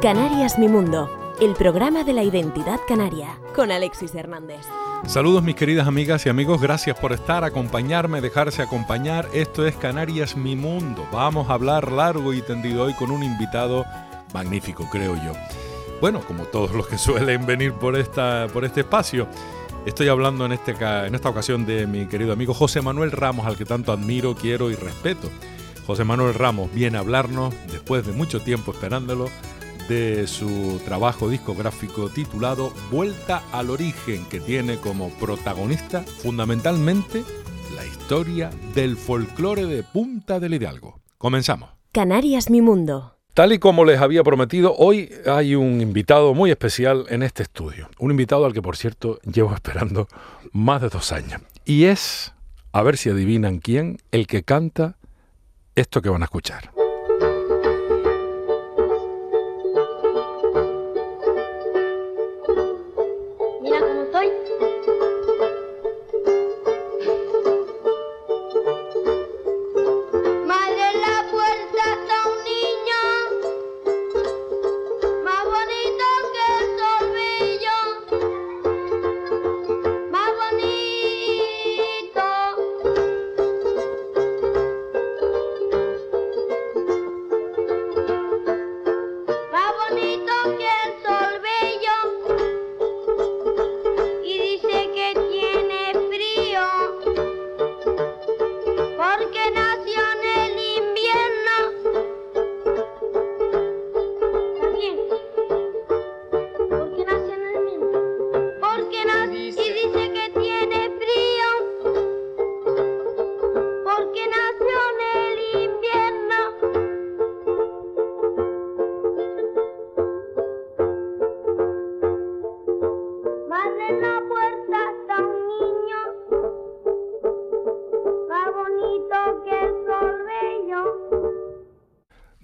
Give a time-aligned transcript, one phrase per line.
[0.00, 1.08] Canarias Mi Mundo,
[1.40, 4.66] el programa de la identidad canaria, con Alexis Hernández.
[5.06, 9.28] Saludos mis queridas amigas y amigos, gracias por estar, acompañarme, dejarse acompañar.
[9.32, 11.06] Esto es Canarias Mi Mundo.
[11.12, 13.84] Vamos a hablar largo y tendido hoy con un invitado
[14.32, 15.32] magnífico, creo yo.
[16.00, 19.28] Bueno, como todos los que suelen venir por, esta, por este espacio.
[19.86, 23.58] Estoy hablando en, este, en esta ocasión de mi querido amigo José Manuel Ramos, al
[23.58, 25.28] que tanto admiro, quiero y respeto.
[25.86, 29.28] José Manuel Ramos viene a hablarnos, después de mucho tiempo esperándolo,
[29.88, 37.22] de su trabajo discográfico titulado Vuelta al Origen, que tiene como protagonista fundamentalmente
[37.76, 41.00] la historia del folclore de Punta del Hidalgo.
[41.18, 41.70] Comenzamos.
[41.92, 43.13] Canarias Mi Mundo.
[43.34, 47.88] Tal y como les había prometido, hoy hay un invitado muy especial en este estudio.
[47.98, 50.06] Un invitado al que, por cierto, llevo esperando
[50.52, 51.42] más de dos años.
[51.64, 52.32] Y es,
[52.70, 54.98] a ver si adivinan quién, el que canta
[55.74, 56.70] esto que van a escuchar.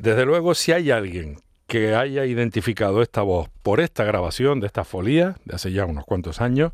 [0.00, 4.82] Desde luego, si hay alguien que haya identificado esta voz por esta grabación de esta
[4.82, 6.72] folía de hace ya unos cuantos años,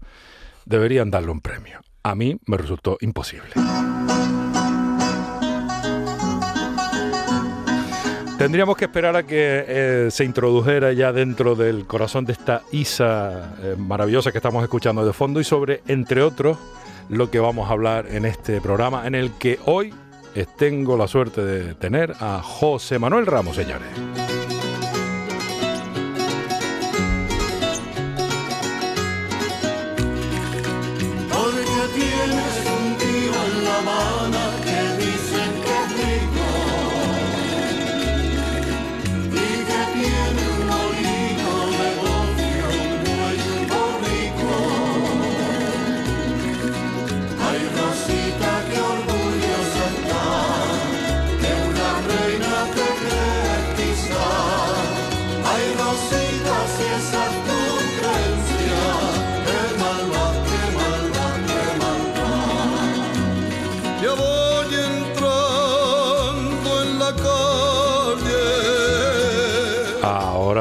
[0.65, 1.81] deberían darle un premio.
[2.05, 3.51] A mí me resultó imposible.
[8.39, 13.57] Tendríamos que esperar a que eh, se introdujera ya dentro del corazón de esta Isa
[13.61, 16.59] eh, maravillosa que estamos escuchando de fondo y sobre, entre otros,
[17.09, 19.93] lo que vamos a hablar en este programa en el que hoy
[20.45, 23.89] tengo la suerte de tener a José Manuel Ramos, señores.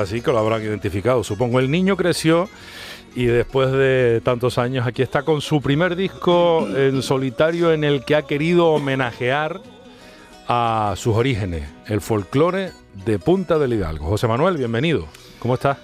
[0.06, 1.24] Así que lo habrán identificado.
[1.24, 2.48] Supongo el niño creció
[3.16, 8.06] y después de tantos años aquí está con su primer disco en solitario en el
[8.06, 9.62] que ha querido homenajear
[10.48, 12.72] a sus orígenes, el folclore
[13.06, 14.06] de Punta del Hidalgo.
[14.06, 15.08] José Manuel, bienvenido.
[15.40, 15.78] ¿Cómo estás?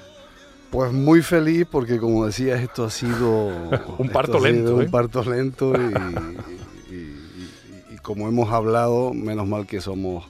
[0.70, 3.48] Pues muy feliz porque como decías esto ha sido
[3.98, 4.90] un parto lento, un ¿eh?
[4.90, 5.74] parto lento
[6.92, 10.26] y como hemos hablado, menos mal que somos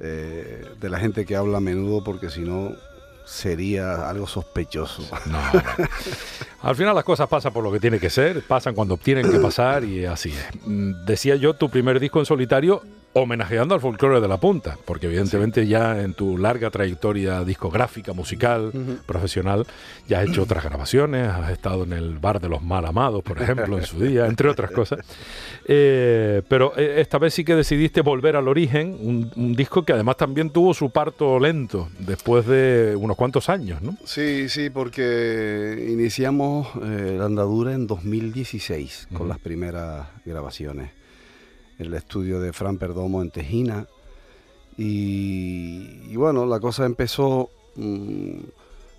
[0.00, 2.72] eh, de la gente que habla a menudo, porque si no
[3.28, 5.02] sería algo sospechoso.
[6.62, 9.38] Al final las cosas pasan por lo que tiene que ser, pasan cuando tienen que
[9.38, 10.48] pasar y así es.
[10.64, 12.82] Mm, decía yo, tu primer disco en solitario
[13.22, 18.72] homenajeando al folclore de la punta, porque evidentemente ya en tu larga trayectoria discográfica, musical,
[19.06, 19.66] profesional,
[20.06, 23.40] ya has hecho otras grabaciones, has estado en el Bar de los Mal Amados, por
[23.40, 25.00] ejemplo, en su día, entre otras cosas.
[25.66, 30.16] Eh, pero eh, esta vez sí que decidiste volver al origen, un, disco que además
[30.16, 33.96] también tuvo su parto lento, después de unos cuantos años, ¿no?
[34.04, 40.90] Sí, sí, porque iniciamos eh, la andadura en 2016 con las primeras grabaciones
[41.78, 43.86] el estudio de Fran Perdomo en Tejina.
[44.76, 48.38] Y, bueno, la cosa empezó mm,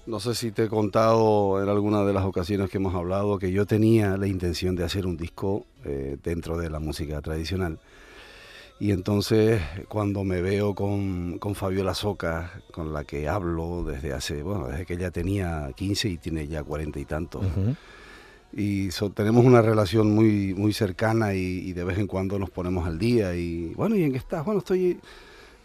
[0.07, 3.51] No sé si te he contado en alguna de las ocasiones que hemos hablado que
[3.51, 7.79] yo tenía la intención de hacer un disco eh, dentro de la música tradicional.
[8.81, 14.41] Y entonces cuando me veo con, con Fabiola Soca, con la que hablo desde hace,
[14.41, 17.45] bueno, desde que ella tenía 15 y tiene ya 40 y tantos.
[18.51, 22.97] Y tenemos una relación muy, muy cercana y, de vez en cuando nos ponemos al
[22.97, 23.35] día.
[23.35, 24.43] Y bueno, ¿y en qué estás?
[24.43, 24.99] Bueno, estoy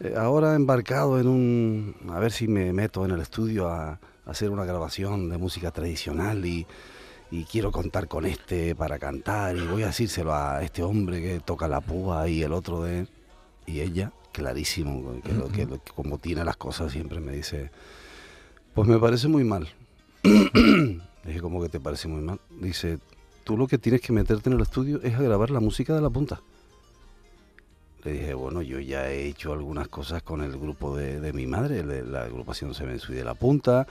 [0.00, 1.96] eh, ahora embarcado en un...
[2.10, 6.44] A ver si me meto en el estudio a hacer una grabación de música tradicional
[6.44, 6.66] y,
[7.50, 11.66] quiero contar con este para cantar y voy a decírselo a este hombre que toca
[11.66, 13.08] la púa y el otro de...
[13.66, 15.66] Y ella, clarísimo, que, lo, que,
[15.96, 17.70] como tiene las cosas siempre me dice,
[18.72, 19.68] pues me parece muy mal.
[21.24, 22.40] dije, ¿cómo que te parece muy mal?
[22.60, 22.98] Dice,
[23.44, 26.00] tú lo que tienes que meterte en el estudio es a grabar la música de
[26.00, 26.40] la punta.
[28.04, 31.82] Le dije, bueno, yo ya he hecho algunas cosas con el grupo de, mi madre,
[31.82, 33.86] de la agrupación Se y de la Punta.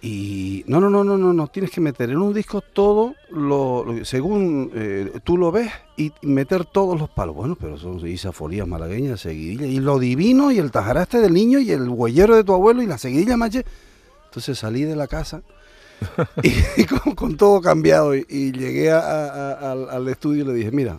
[0.00, 3.84] Y no, no, no, no, no, no, tienes que meter en un disco todo lo,
[4.04, 7.34] según eh, tú lo ves y meter todos los palos.
[7.34, 11.72] Bueno, pero son isafolías malagueñas, seguidillas, y lo divino, y el tajaraste del niño, y
[11.72, 13.66] el huellero de tu abuelo, y la seguidilla mache.
[14.26, 15.42] Entonces salí de la casa
[16.42, 16.84] y,
[17.14, 20.98] con, todo cambiado y, llegué al, estudio y le dije, mira,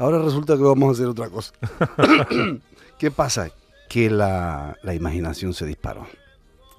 [0.00, 1.52] Ahora resulta que vamos a hacer otra cosa.
[2.98, 3.50] ¿Qué pasa?
[3.86, 6.06] Que la, imaginación se disparó.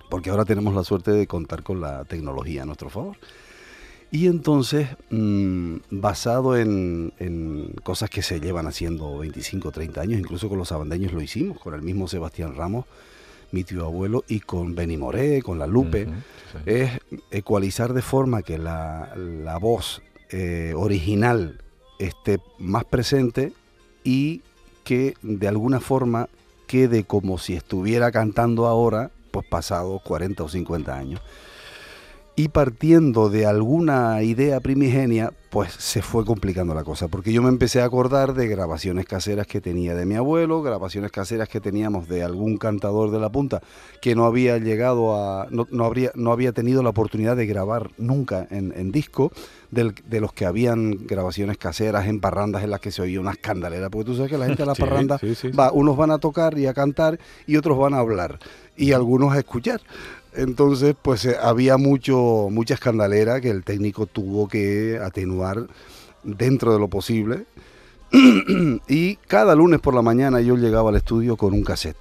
[0.09, 3.17] Porque ahora tenemos la suerte de contar con la tecnología a nuestro favor.
[4.09, 7.13] Y entonces, mm, basado en,
[7.83, 11.75] cosas que se llevan haciendo 25, 30 años, incluso con los abandeños lo hicimos, con
[11.75, 12.85] el mismo Sebastián Ramos,
[13.51, 16.07] mi tío abuelo, y con Benny Moré, con la Lupe,
[16.65, 16.91] es
[17.31, 21.61] ecualizar de forma que la, voz eh, original
[21.99, 23.53] esté más presente
[24.03, 24.41] y
[24.83, 26.29] que de alguna forma
[26.67, 31.21] quede como si estuviera cantando ahora, pues pasados 40 o 50 años.
[32.35, 37.49] Y partiendo de alguna idea primigenia, pues se fue complicando la cosa, porque yo me
[37.49, 42.07] empecé a acordar de grabaciones caseras que tenía de mi abuelo, grabaciones caseras que teníamos
[42.07, 43.61] de algún cantador de la punta
[44.01, 48.47] que no había llegado a, no, habría, no había tenido la oportunidad de grabar nunca
[48.49, 49.33] en, disco,
[49.69, 53.89] de los que habían grabaciones caseras en parrandas en las que se oía una escandalera,
[53.89, 56.65] porque tú sabes que la gente a las parrandas va, unos van a tocar y
[56.65, 58.39] a cantar y otros van a hablar
[58.77, 59.81] y algunos a escuchar.
[60.33, 65.67] Entonces, pues eh, había mucho, mucha escandalera que el técnico tuvo que atenuar
[66.23, 67.45] dentro de lo posible.
[68.87, 71.97] y cada lunes por la mañana yo llegaba al estudio con un cassette.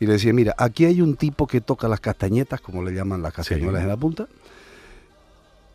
[0.00, 3.22] Y le decía, mira, aquí hay un tipo que toca las castañetas, como le llaman
[3.22, 4.26] las castañuelas en la punta.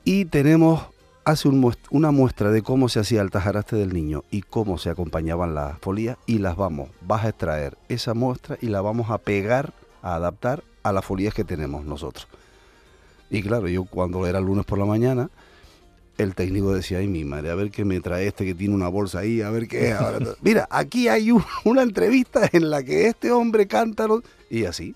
[0.04, 0.84] Y tenemos,
[1.24, 1.50] hace
[1.92, 5.80] una muestra de cómo se hacía el tajaraste del niño y cómo se acompañaban las
[5.80, 10.16] folías y las vamos, vas a extraer esa muestra y la vamos a pegar, a
[10.16, 12.28] adaptar a las folías que tenemos nosotros.
[13.30, 15.30] Y claro, yo cuando era lunes por la mañana,
[16.18, 18.88] el técnico decía, ay mi madre, a ver qué me trae este que tiene una
[18.88, 19.98] bolsa ahí, a ver qué es.
[20.42, 21.32] Mira, aquí hay
[21.64, 24.08] una entrevista en la que este hombre canta
[24.50, 24.96] y así.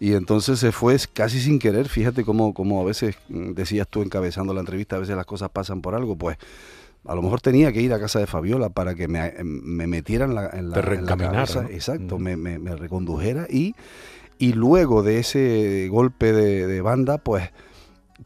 [0.00, 4.02] Y entonces se fue casi sin querer, fíjate cómo, cómo a veces mm, decías tú
[4.02, 6.36] encabezando la entrevista, a veces las cosas pasan por algo, pues
[7.06, 10.30] a lo mejor tenía que ir a casa de Fabiola para que me, me metieran
[10.30, 10.80] en la, en la,
[11.70, 13.74] exacto, me, me, me recondujera y
[14.38, 17.50] y luego de ese golpe de, banda, pues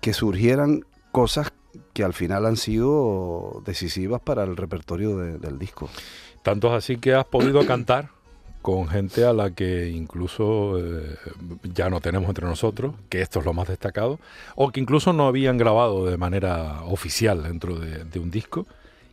[0.00, 1.52] que surgieran cosas
[1.92, 5.88] que al final han sido decisivas para el repertorio del disco.
[6.42, 8.10] Tanto es así que has podido cantar
[8.62, 11.16] con gente a la que incluso eh,
[11.62, 14.18] ya no tenemos entre nosotros, que esto es lo más destacado,
[14.56, 18.66] o que incluso no habían grabado de manera oficial dentro de, un disco,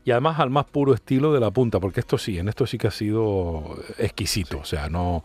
[0.03, 2.77] y además al más puro estilo de la punta, porque esto sí, en esto sí
[2.77, 5.23] que ha sido exquisito, o sea, no,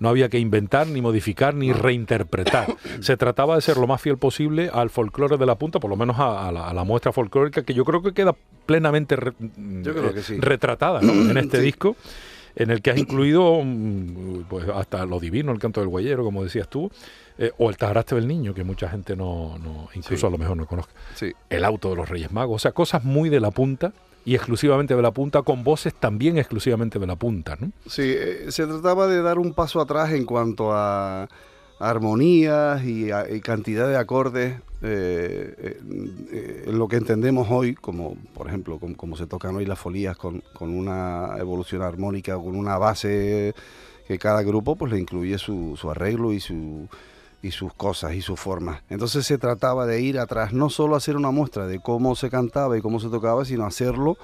[0.00, 2.74] no había que inventar, ni modificar, ni reinterpretar.
[3.00, 5.96] Se trataba de ser lo más fiel posible al folclore de la punta, por lo
[5.96, 8.34] menos a, la, muestra folclórica, que yo creo que queda
[8.66, 9.16] plenamente
[10.38, 11.96] retratada en este disco
[12.56, 16.42] en el que has incluido mm, pues hasta lo divino, el canto del guayero, como
[16.42, 16.90] decías tú,
[17.38, 20.66] eh, o el tajaraste del niño, que mucha gente no, incluso a lo mejor no
[20.66, 20.92] conozca,
[21.48, 23.92] el auto de los Reyes Magos, o sea, cosas muy de la punta
[24.24, 27.72] y exclusivamente de la punta, con voces también exclusivamente de la punta, ¿no?
[27.86, 31.28] Sí, eh, se trataba de dar un paso atrás en cuanto a
[31.78, 33.10] armonías y,
[33.40, 35.78] cantidad de acordes eh,
[36.30, 40.42] eh, lo que entendemos hoy, como por ejemplo, como, se tocan hoy las folías con,
[40.60, 43.54] una evolución armónica, con una base
[44.06, 46.86] que cada grupo pues le incluye su, su arreglo y su
[47.42, 48.82] y sus cosas y sus formas.
[48.88, 52.76] Entonces se trataba de ir atrás, no solo hacer una muestra de cómo se cantaba
[52.76, 54.16] y cómo se tocaba, sino hacerlo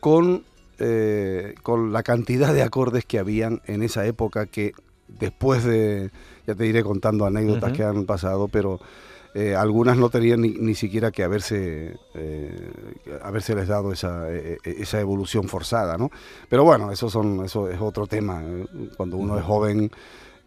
[0.00, 0.44] con,
[0.78, 4.72] eh, con la cantidad de acordes que habían en esa época que
[5.06, 6.10] después de,
[6.46, 8.80] ya te iré contando anécdotas que han pasado, pero
[9.32, 12.72] eh, algunas no tenían ni, siquiera que haberse, eh,
[13.22, 16.10] haberse les dado esa, e, e, esa evolución forzada, ¿no?
[16.48, 18.42] Pero bueno, eso, son, eso es otro tema.
[18.96, 19.90] Cuando uno es joven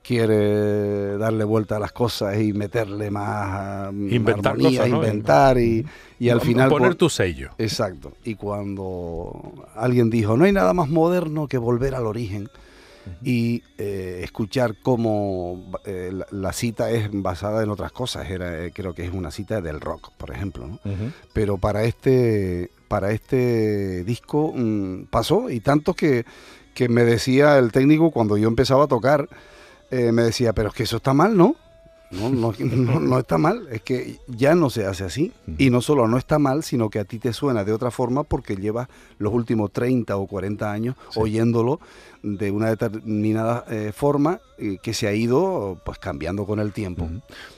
[0.04, 5.86] quiere darle vuelta a las cosas y meterle más inventar armonía, inventar y,
[6.20, 7.52] y al final poner tu sello.
[7.58, 8.12] Exacto.
[8.24, 12.50] Y cuando alguien dijo, no hay nada más moderno que volver al origen
[13.24, 18.30] y eh, escuchar cómo eh, la, cita es basada en otras cosas.
[18.30, 20.80] Era, eh, creo que es una cita del rock, por ejemplo.
[21.34, 26.26] Pero para este, para este disco mm, pasó y tanto que,
[26.74, 29.30] que me decía el técnico cuando yo empezaba a tocar,
[30.12, 31.56] me decía, pero es que eso está mal, ¿no?
[32.14, 35.32] No, no, no, está mal, es que ya no se hace así.
[35.58, 38.24] Y no solo no está mal, sino que a ti te suena de otra forma
[38.24, 41.80] porque llevas los últimos 30 o 40 años oyéndolo
[42.22, 47.10] de una determinada eh, forma eh, que se ha ido pues cambiando con el tiempo.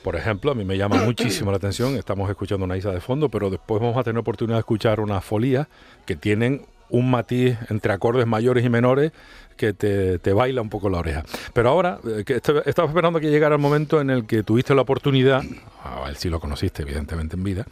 [0.02, 3.28] Por ejemplo, a mí me llama muchísimo la atención, estamos escuchando una isla de fondo,
[3.28, 5.68] pero después vamos a tener oportunidad de escuchar una folía
[6.04, 9.12] que tienen un matiz entre acordes mayores y menores
[9.56, 11.24] que te, baila un poco la oreja.
[11.52, 14.82] Pero ahora, eh, que estaba esperando que llegara el momento en el que tuviste la
[14.82, 15.42] oportunidad,
[15.82, 17.66] a él sí lo conociste evidentemente en vida,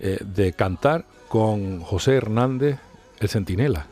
[0.00, 2.78] eh, de cantar con José Hernández,
[3.20, 3.86] el Centinela.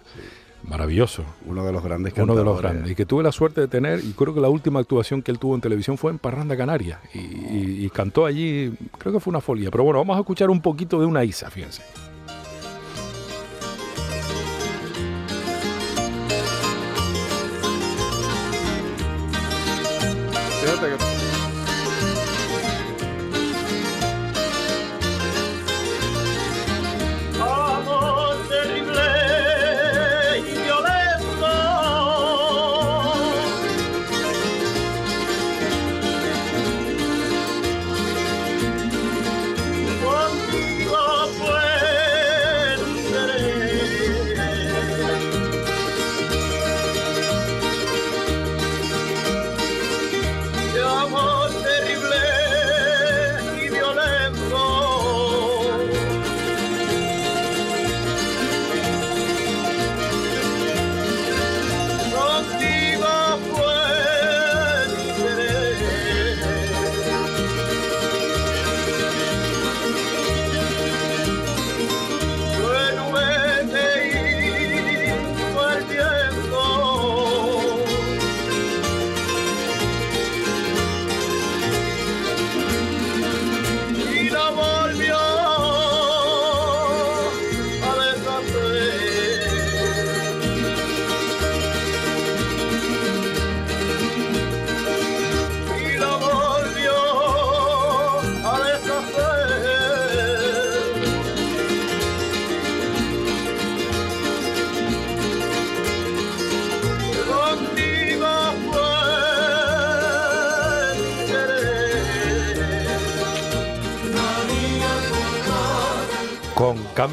[0.65, 1.25] Maravilloso.
[1.47, 2.93] Uno de los grandes Uno de los grandes.
[2.93, 5.41] Y que tuve la suerte de tener, y creo que la última actuación que él
[5.41, 7.01] tuvo en televisión fue en Parranda Canaria.
[7.13, 9.73] Y, y cantó allí, creo que fue una folía.
[9.73, 11.83] Pero bueno, vamos a escuchar un poquito de una Isa, fíjense.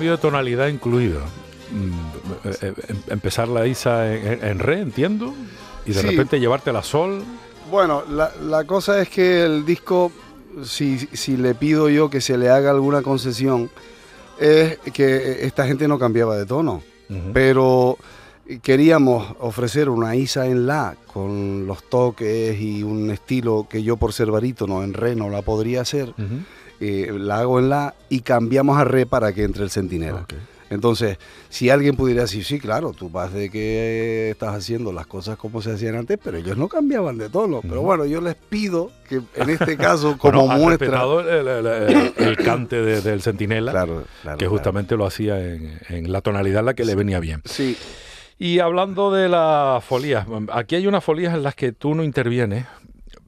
[0.09, 1.19] Cambio de tonalidad incluido.
[1.71, 5.33] Mm, eh, eh, em, empezar la Isa en, re, entiendo,
[5.85, 7.23] y de repente llevarte la sol.
[7.69, 10.11] Bueno, la, cosa es que el disco,
[10.63, 13.69] si, si le pido yo que se le haga alguna concesión,
[14.39, 16.81] es que esta gente no cambiaba de tono,
[17.33, 17.97] pero
[18.63, 24.13] queríamos ofrecer una Isa en La con los toques y un estilo que yo por
[24.13, 26.13] ser barítono en Re no la podría hacer.
[26.81, 30.25] Eh, la hago en la y cambiamos a re para que entre el centinela.
[30.69, 31.17] Entonces,
[31.50, 35.62] si alguien pudiera decir, sí, claro, tú vas de que estás haciendo las cosas como
[35.62, 37.62] se hacían antes, pero ellos no cambiaban de tono.
[37.62, 41.03] Pero bueno, yo les pido que en este caso, como muestra...
[41.27, 43.88] El, el, cante del centinela,
[44.38, 47.41] que justamente lo hacía en, en, la tonalidad en la que le venía bien.
[47.45, 47.75] Sí.
[48.38, 52.65] Y hablando de las folías, aquí hay unas folías en las que tú no intervienes,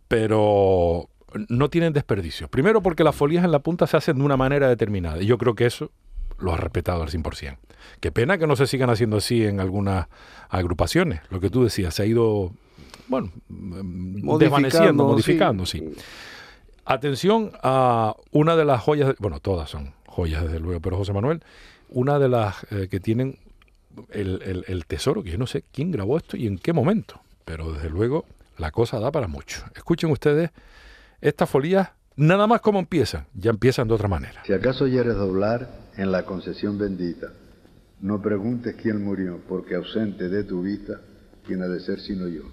[0.08, 1.10] pero
[1.50, 2.48] no tienen desperdicio.
[2.48, 5.38] Primero porque las folías en la punta se hacen de una manera determinada y yo
[5.38, 5.92] creo que eso
[6.40, 7.58] lo ha respetado al 100%.
[8.00, 10.08] Qué pena que no se sigan haciendo así en algunas
[10.50, 11.22] agrupaciones.
[11.30, 12.52] Lo que tú decías, se ha ido,
[13.08, 13.32] bueno,
[14.40, 15.84] desvaneciendo, modificando, sí.
[16.86, 21.44] Atención a una de las joyas, bueno, todas son joyas desde luego, pero José Manuel,
[21.90, 23.38] una de las eh, que tienen
[24.10, 27.72] el, el tesoro, que yo no sé quién grabó esto y en qué momento, pero
[27.72, 28.26] desde luego
[28.58, 29.64] la cosa da para mucho.
[29.76, 30.52] Escuchen ustedes
[31.22, 34.44] estas folías, nada más como empiezan, ya empiezan de otra manera.
[34.46, 37.28] Si acaso quieres doblar en la concesión bendita,
[38.02, 41.00] no preguntes quién murió, porque ausente de tu vista,
[41.46, 42.44] quién ha de ser sino yo.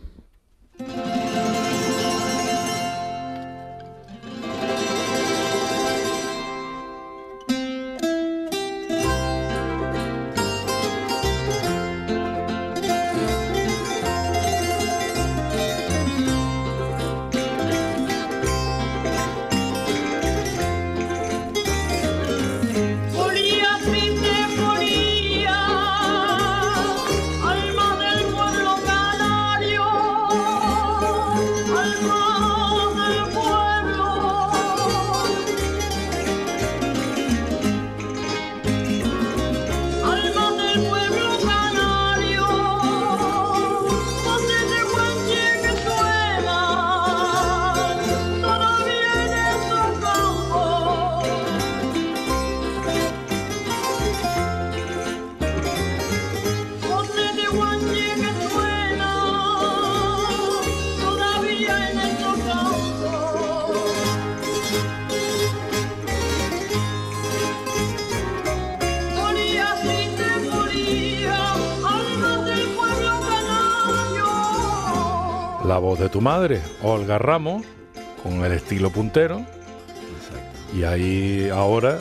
[75.88, 77.64] Voz de tu madre, Olga Ramos,
[78.22, 79.42] con el estilo puntero.
[80.74, 81.98] Y ahí ahora,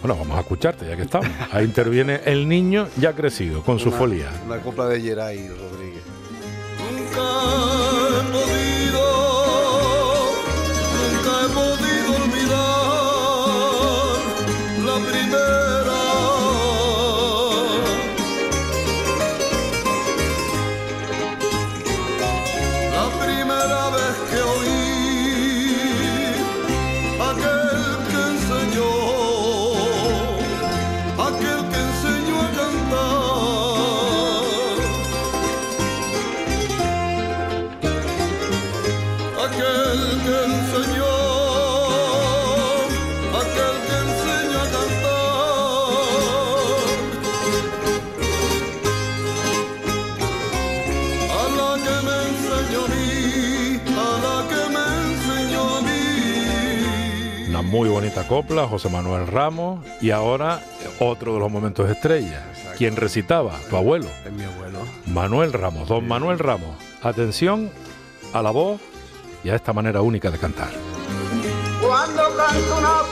[0.00, 1.28] bueno, vamos a escucharte ya que estamos.
[1.52, 4.30] Ahí interviene el niño ya crecido, con su folía.
[4.46, 6.02] Una copla de Geray Rodríguez.
[58.28, 60.60] Copla, José Manuel Ramos, y ahora
[60.98, 62.44] otro de los momentos estrella.
[62.76, 63.58] ¿Quién recitaba?
[63.70, 64.06] Tu abuelo.
[64.24, 64.80] Es mi abuelo.
[65.06, 66.76] Manuel Ramos, don Manuel Ramos.
[67.02, 67.70] Atención
[68.32, 68.80] a la voz
[69.44, 70.70] y a esta manera única de cantar.
[71.80, 73.02] Cuando canto una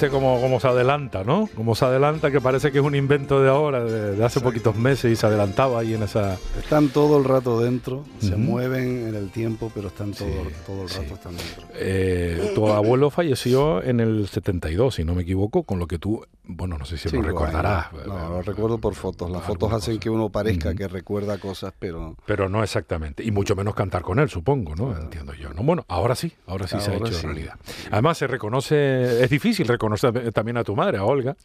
[0.00, 1.46] Viste cómo, se adelanta, ¿no?
[1.54, 5.12] Cómo se adelanta, que parece que es un invento de ahora, de, hace poquitos meses
[5.12, 6.38] y se adelantaba ahí en esa...
[6.58, 10.30] Están todo el rato dentro, se mueven en el tiempo, pero están todo,
[10.66, 11.64] todo el rato están dentro.
[11.74, 16.24] Eh, tu abuelo falleció en el 72, si no me equivoco, con lo que tú,
[16.44, 17.92] bueno, no sé si lo recordarás.
[18.06, 19.30] No, lo recuerdo por fotos.
[19.30, 22.16] Las fotos hacen que uno parezca que recuerda cosas, pero...
[22.24, 23.22] Pero no exactamente.
[23.22, 24.96] Y mucho menos cantar con él, supongo, ¿no?
[24.96, 25.52] Entiendo yo.
[25.52, 25.62] ¿no?
[25.62, 27.56] Bueno, ahora sí, ahora sí se ha hecho realidad.
[27.90, 31.36] Además, se reconoce, es difícil conocer también a tu madre, a Olga,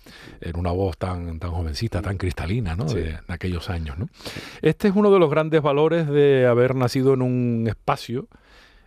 [0.42, 2.86] en una voz tan, tan jovencita, tan cristalina, ¿no?
[2.86, 4.08] De, aquellos años, ¿no?
[4.62, 8.28] Este es uno de los grandes valores de haber nacido en un espacio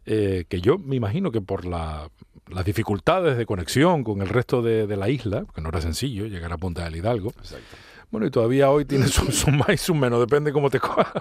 [0.07, 2.09] eh, que yo me imagino que por las
[2.65, 6.57] dificultades de conexión con el resto de, la isla, que no era sencillo llegar a
[6.57, 7.33] Punta del Hidalgo,
[8.11, 11.13] Bueno, y todavía hoy tiene su, más y su menos, depende cómo te coja.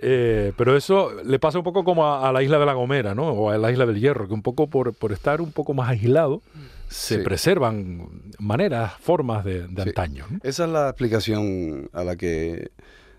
[0.00, 3.28] Eh, pero eso le pasa un poco como a, la isla de La Gomera, ¿no?
[3.30, 5.90] O a la isla del Hierro, que un poco por, por estar un poco más
[5.90, 6.40] aislado,
[6.88, 10.26] se preservan maneras, formas de, antaño.
[10.42, 12.70] Esa es la explicación a la que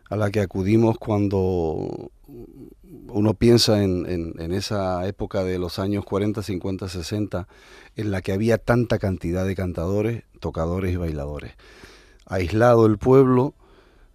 [0.10, 2.12] a la que acudimos cuando
[3.08, 4.06] uno piensa en,
[4.40, 7.48] en, esa época de los años 40, 50, 60,
[7.96, 11.54] en la que había tanta cantidad de cantadores, tocadores y bailadores.
[12.26, 13.54] Aislado el pueblo,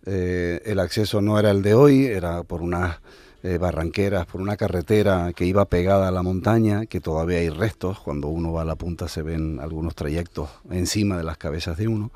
[0.07, 3.01] eh, el acceso no era el de hoy, era por unas
[3.45, 8.01] eh, barranqueras, por una carretera que iba pegada a la montaña, que todavía hay restos,
[8.01, 11.87] cuando uno va a la punta se ven algunos trayectos encima de las cabezas de
[11.87, 12.11] uno.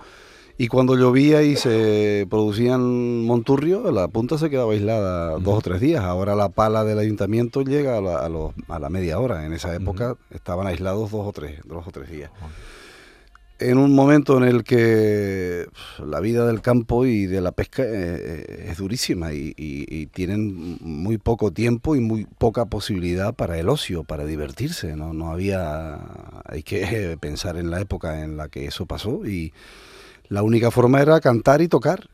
[0.57, 5.83] Y cuando llovía y se producían monturrios, la punta se quedaba aislada dos o tres
[5.83, 6.03] días.
[6.03, 9.45] Ahora la pala del ayuntamiento llega a la, media hora.
[9.45, 12.31] En esa época estaban aislados dos o tres, dos o tres días
[13.61, 15.67] en un momento en el que
[16.05, 21.19] la vida del campo y de la pesca eh, eh, es durísima y, tienen muy
[21.19, 24.97] poco tiempo y muy poca posibilidad para el ocio, para divertirse.
[24.97, 26.01] No, no había,
[26.45, 29.53] hay que pensar en la época en la que eso pasó y
[30.29, 32.09] la única forma era cantar y tocar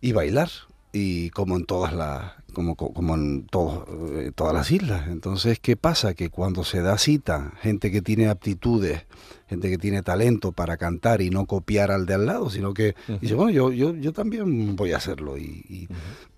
[0.00, 0.50] y bailar
[0.92, 5.08] y como en todas las como, como en eh, todas las islas.
[5.08, 6.14] Entonces, ¿qué pasa?
[6.14, 9.04] Que cuando se da cita, gente que tiene aptitudes,
[9.48, 12.94] gente que tiene talento para cantar y no copiar al de al lado, sino que
[13.20, 15.36] dice, bueno, yo, yo, yo también voy a hacerlo.
[15.36, 15.88] Y,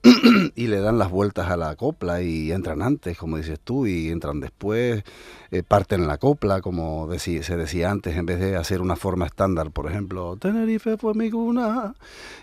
[0.55, 4.09] y, le dan las vueltas a la copla y entran antes, como dices tú, y
[4.09, 5.05] entran después,
[5.51, 9.71] eh, parten la copla, como se decía antes, en vez de hacer una forma estándar,
[9.71, 11.95] por ejemplo, Tenerife fue mi cuna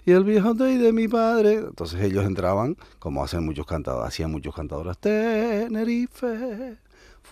[0.05, 1.53] y el viejo de mi padre.
[1.53, 6.77] Entonces ellos entraban, como hacen muchos cantadores, hacían muchos cantadores, Tenerife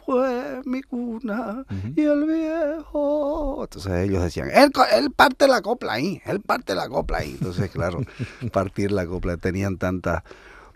[0.05, 1.65] fue mi cuna
[1.95, 3.63] y el viejo.
[3.63, 7.31] Entonces ellos decían, él, él parte la copla ahí, él parte la copla ahí.
[7.31, 8.01] Entonces, claro,
[8.51, 10.23] partir la copla, tenían tantas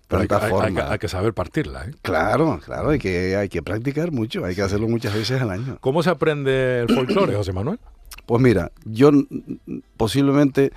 [0.09, 1.85] hay, hay, que saber partirla.
[1.85, 1.91] ¿eh?
[2.01, 5.77] Claro, claro, hay que, hay que practicar mucho, hay que hacerlo muchas veces al año.
[5.81, 7.79] ¿Cómo se aprende el folclore, José Manuel?
[8.25, 9.11] Pues mira, yo
[9.97, 10.71] posiblemente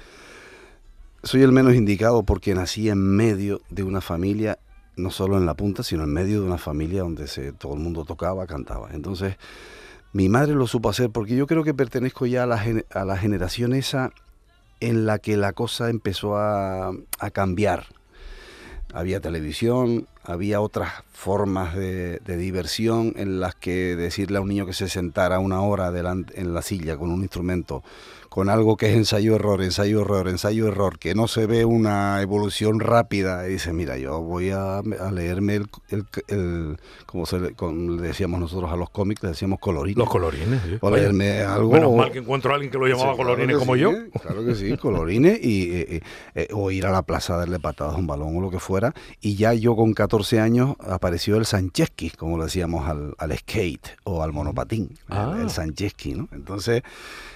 [1.22, 4.58] soy el menos indicado porque nací en medio de una familia,
[4.98, 7.80] no solo en la punta, sino en medio de una familia donde se, todo el
[7.80, 8.90] mundo tocaba, cantaba.
[8.92, 9.36] Entonces,
[10.12, 13.16] mi madre lo supo hacer porque yo creo que pertenezco ya a la, a la
[13.16, 14.10] generación esa
[14.80, 17.86] en la que la cosa empezó a, a cambiar.
[18.92, 24.74] Había televisión, había otras formas de, diversión en las que decirle a un niño que
[24.74, 27.82] se sentara una hora delante, en la silla con un instrumento
[28.28, 33.52] con algo que es ensayo-error, ensayo-error, ensayo-error, que no se ve una evolución rápida, y
[33.52, 37.52] dice, mira, yo voy a, leerme el, el, como, se, le
[38.02, 39.98] decíamos nosotros a los cómics, le decíamos colorines.
[39.98, 40.78] Los colorines, sí.
[40.80, 41.72] O leerme algo.
[41.72, 43.92] Menos mal que encuentro a alguien que lo llamaba colorines como yo.
[44.20, 46.00] Claro que sí, colorines, y,
[46.34, 48.60] eh, o ir a la plaza a darle patadas a un balón o lo que
[48.60, 53.36] fuera, y ya yo con 14 años apareció el Sancheski, como le decíamos al, al
[53.36, 55.66] skate o al monopatín, el, el ah.
[56.14, 56.28] ¿no?
[56.32, 56.82] Entonces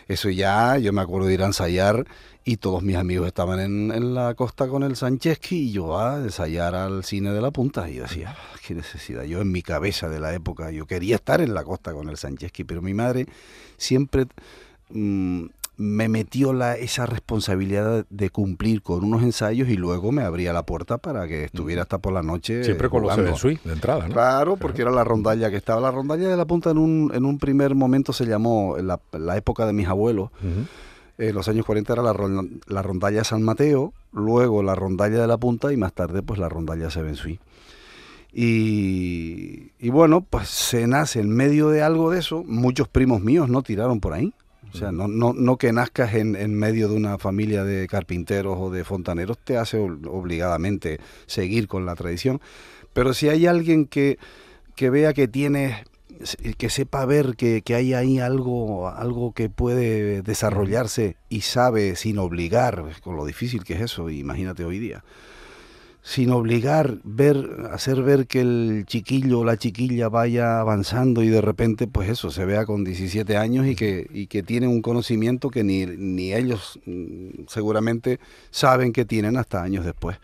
[0.08, 2.06] eso ya, yo me acuerdo de ir a ensayar
[2.44, 6.74] y todos mis amigos estaban en, la costa con el Sancheski y yo a ensayar
[6.74, 9.22] al cine de la punta y decía, ah, qué necesidad.
[9.22, 12.16] Yo en mi cabeza de la época, yo quería estar en la costa con el
[12.16, 13.26] Sancheski, pero mi madre
[13.76, 14.26] siempre
[14.90, 20.52] mm, me metió la, esa responsabilidad de cumplir con unos ensayos y luego me abría
[20.52, 22.62] la puerta para que estuviera hasta por la noche.
[22.62, 24.12] Siempre con los de suite de entrada, ¿no?
[24.12, 25.80] Claro, porque era la rondalla que estaba.
[25.80, 29.36] La rondalla de la punta en un, en un primer momento se llamó, la, la
[29.36, 30.30] época de mis abuelos,
[31.18, 32.14] en los años 40 era la,
[32.66, 36.48] la rondalla San Mateo, luego la rondalla de la punta y más tarde pues la
[36.48, 37.42] rondalla Seven Suite.
[38.34, 42.42] Y, y, bueno, pues se nace en medio de algo de eso.
[42.46, 44.32] Muchos primos míos no tiraron por ahí.
[44.72, 48.56] O sea, no, no, no que nazcas en, en, medio de una familia de carpinteros
[48.58, 52.40] o de fontaneros te hace obligadamente seguir con la tradición.
[52.92, 54.18] Pero si hay alguien que,
[54.74, 55.84] que vea que tiene
[56.56, 62.18] que sepa ver que, que, hay ahí algo, algo que puede desarrollarse y sabe sin
[62.18, 65.02] obligar, con lo difícil que es eso, imagínate hoy día
[66.02, 71.40] sin obligar, ver, hacer ver que el chiquillo o la chiquilla vaya avanzando y de
[71.40, 75.48] repente, pues eso, se vea con 17 años y que, y que tiene un conocimiento
[75.48, 78.18] que ni, ni ellos mm, seguramente
[78.50, 80.18] saben que tienen hasta años después.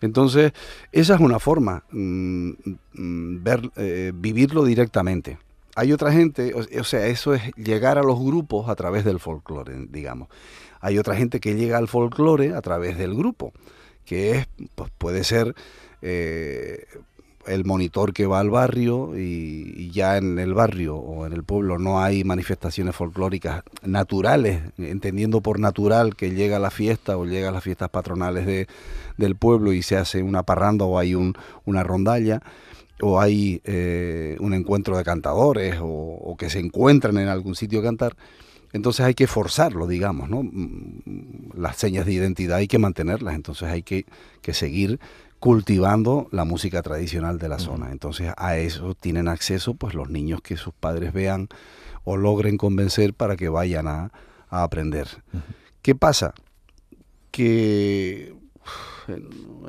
[0.00, 0.52] Entonces,
[0.92, 2.50] esa es una forma, mm,
[2.94, 5.38] mm, ver, eh, vivirlo directamente.
[5.74, 9.86] Hay otra gente, o, sea, eso es llegar a los grupos a través del folclore,
[9.90, 10.28] digamos.
[10.80, 13.52] Hay otra gente que llega al folclore a través del grupo
[14.08, 15.54] que es, pues puede ser
[16.00, 16.86] eh,
[17.46, 21.78] el monitor que va al barrio y, ya en el barrio o en el pueblo
[21.78, 27.52] no hay manifestaciones folclóricas naturales, entendiendo por natural que llega la fiesta o llega a
[27.52, 28.66] las fiestas patronales de,
[29.16, 31.34] del pueblo y se hace una parranda o hay un,
[31.66, 32.40] una rondalla
[33.00, 37.80] o hay eh, un encuentro de cantadores o, o que se encuentran en algún sitio
[37.80, 38.16] a cantar
[38.72, 40.42] entonces hay que forzarlo, digamos, ¿no?
[40.42, 44.04] Mm, las señas de identidad hay que mantenerlas, entonces hay que,
[44.52, 44.98] seguir
[45.38, 47.92] cultivando la música tradicional de la zona.
[47.92, 51.48] Entonces a eso tienen acceso pues los niños que sus padres vean
[52.04, 54.10] o logren convencer para que vayan a,
[54.50, 55.06] aprender.
[55.82, 56.32] ¿Qué pasa?
[57.30, 58.34] Que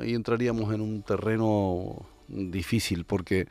[0.00, 3.46] ahí entraríamos en un terreno difícil porque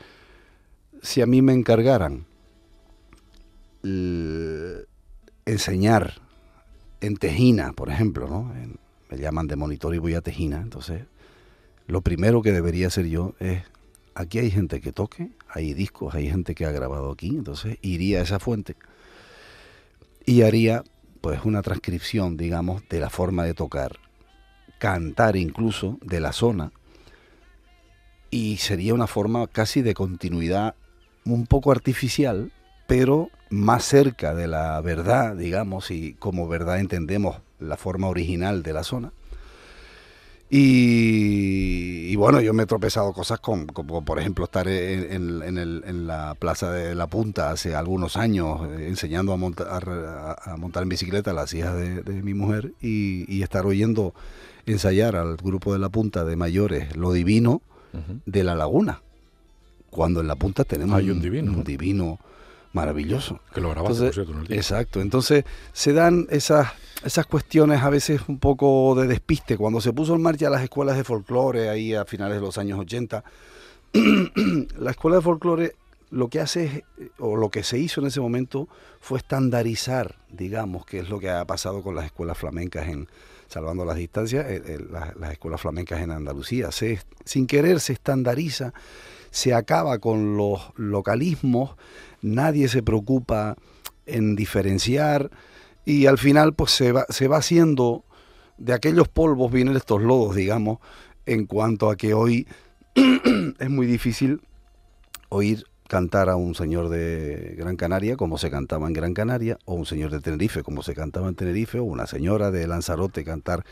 [1.04, 2.26] si a mí me encargaran
[5.52, 6.22] enseñar
[7.02, 8.52] en Tejina, por ejemplo, ¿no?
[9.10, 11.04] me llaman de monitor y voy a Tejina, entonces
[11.88, 13.64] lo primero que debería hacer yo es,
[14.14, 18.20] aquí hay gente que toque, hay discos, hay gente que ha grabado aquí, entonces iría
[18.20, 18.76] a esa fuente
[20.26, 20.84] y haría
[21.22, 23.98] pues una transcripción, digamos, de la forma de tocar,
[24.78, 26.72] cantar incluso de la zona
[28.30, 30.76] y sería una forma casi de continuidad
[31.26, 32.52] un poco artificial,
[32.88, 38.74] pero más cerca de la verdad, digamos, y como verdad entendemos la forma original de
[38.74, 39.12] la zona.
[40.52, 46.72] Y, bueno, yo me he tropezado cosas con, como por ejemplo estar en, la Plaza
[46.72, 51.34] de la Punta hace algunos años eh, enseñando a montar, a, montar en bicicleta a
[51.36, 54.16] las hijas de, mi mujer y, estar oyendo
[54.66, 57.62] ensayar al grupo de la Punta de mayores lo divino
[58.26, 59.02] de la laguna.
[59.92, 61.52] Cuando en la Punta tenemos Hay un divino.
[61.52, 62.20] Un divino
[62.74, 63.40] maravilloso.
[63.54, 64.12] Que lo grabaste,
[64.50, 65.02] Exacto.
[65.02, 66.70] Entonces se dan esas,
[67.04, 69.58] esas cuestiones a veces un poco de despiste.
[69.58, 72.80] Cuando se puso en marcha las escuelas de folclore ahí a finales de los años
[72.80, 73.24] 80,
[74.78, 75.76] la escuela de folclore
[76.12, 76.66] lo que hace
[76.98, 78.68] es, o lo que se hizo en ese momento
[79.00, 83.08] fue estandarizar, digamos, que es lo que ha pasado con las escuelas flamencas en,
[83.48, 86.72] salvando las distancias, eh, eh, las, las escuelas flamencas en Andalucía.
[86.72, 88.74] Se, sin querer se estandariza,
[89.32, 91.76] se acaba con los localismos,
[92.22, 93.56] nadie se preocupa
[94.06, 95.30] en diferenciar
[95.86, 98.04] y al final pues se va, se va haciendo
[98.58, 100.80] de aquellos polvos vienen estos lodos, digamos,
[101.26, 102.48] en cuanto a que hoy
[103.60, 104.42] es muy difícil
[105.30, 109.74] oír cantar a un señor de Gran Canaria como se cantaba en Gran Canaria, o
[109.74, 113.66] un señor de Tenerife como se cantaba en Tenerife, o una señora de Lanzarote cantar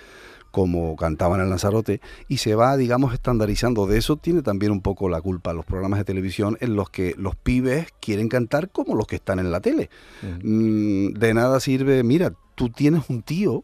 [0.52, 3.88] como cantaban en Lanzarote, y se va, digamos, estandarizando.
[3.88, 7.16] De eso tiene también un poco la culpa los programas de televisión en los que
[7.18, 9.90] los pibes quieren cantar como los que están en la tele.
[10.44, 13.64] Mm, de nada sirve, mira, tú tienes un tío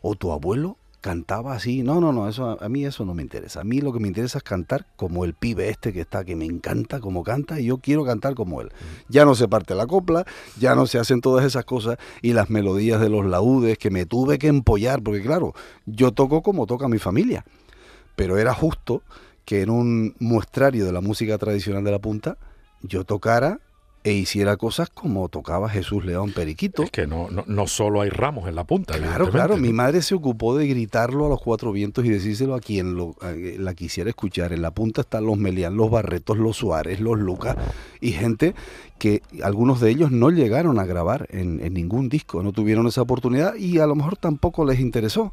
[0.00, 1.82] o tu abuelo cantaba así.
[1.82, 3.60] No, no, no, eso a, mí eso no me interesa.
[3.60, 6.36] A mí lo que me interesa es cantar como el pibe este que está, que
[6.36, 8.70] me encanta como canta y yo quiero cantar como él.
[9.08, 10.24] Ya no se parte la copla,
[10.58, 14.06] ya no se hacen todas esas cosas y las melodías de los laúdes que me
[14.06, 15.54] tuve que empollar, porque claro,
[15.86, 17.44] yo toco como toca mi familia,
[18.16, 19.02] pero era justo
[19.44, 22.36] que en un muestrario de la música tradicional de la punta
[22.82, 23.60] yo tocara
[24.04, 26.82] e hiciera cosas como tocaba Jesús León Periquito.
[26.82, 28.96] Es que no, no, no solo hay ramos en la punta.
[28.96, 29.56] Claro, claro.
[29.56, 33.16] Mi madre se ocupó de gritarlo a los cuatro vientos y decírselo a quien lo,
[33.58, 34.52] la quisiera escuchar.
[34.52, 37.56] En la punta están los Melián, los Barretos, los Suárez, los Lucas
[38.00, 38.54] y gente
[38.98, 43.54] que algunos de ellos no llegaron a grabar en, ningún disco, no tuvieron esa oportunidad
[43.54, 45.32] y a lo mejor tampoco les interesó.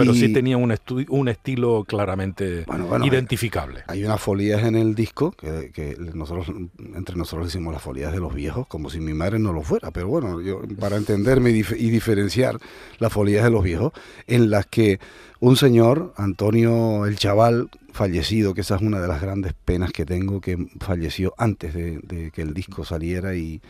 [0.00, 0.74] Pero sí tenía un,
[1.08, 2.64] un estilo claramente
[3.04, 3.84] identificable.
[3.86, 6.48] Hay, unas folías en el disco que, nosotros
[6.94, 9.90] entre nosotros decimos las folías de los viejos, como si mi madre no lo fuera.
[9.90, 12.58] Pero bueno, yo para entenderme y, diferenciar
[12.98, 13.92] las folías de los viejos,
[14.26, 15.00] en las que
[15.40, 20.06] un señor, Antonio el Chaval, fallecido, que esa es una de las grandes penas que
[20.06, 23.60] tengo, que falleció antes de, que el disco saliera y,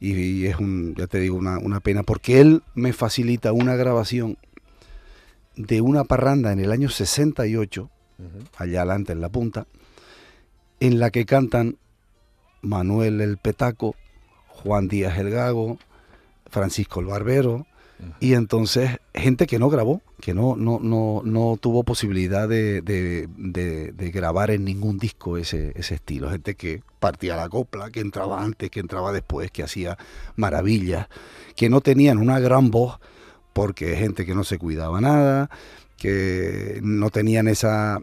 [0.00, 4.36] y, es un, ya te digo, una, una pena, porque él me facilita una grabación
[5.58, 7.90] de una parranda en el año 68,
[8.56, 9.66] allá adelante en la punta,
[10.78, 11.76] en la que cantan
[12.62, 13.96] Manuel el Petaco,
[14.46, 15.78] Juan Díaz el Gago,
[16.46, 17.66] Francisco el Barbero,
[18.20, 24.10] y entonces gente que no grabó, que no, no, no, no tuvo posibilidad de, de,
[24.12, 28.70] grabar en ningún disco ese, ese estilo, gente que partía la copla, que entraba antes,
[28.70, 29.98] que entraba después, que hacía
[30.36, 31.08] maravillas,
[31.56, 33.00] que no tenían una gran voz,
[33.58, 35.50] porque gente que no se cuidaba nada,
[35.96, 38.00] que no tenían esa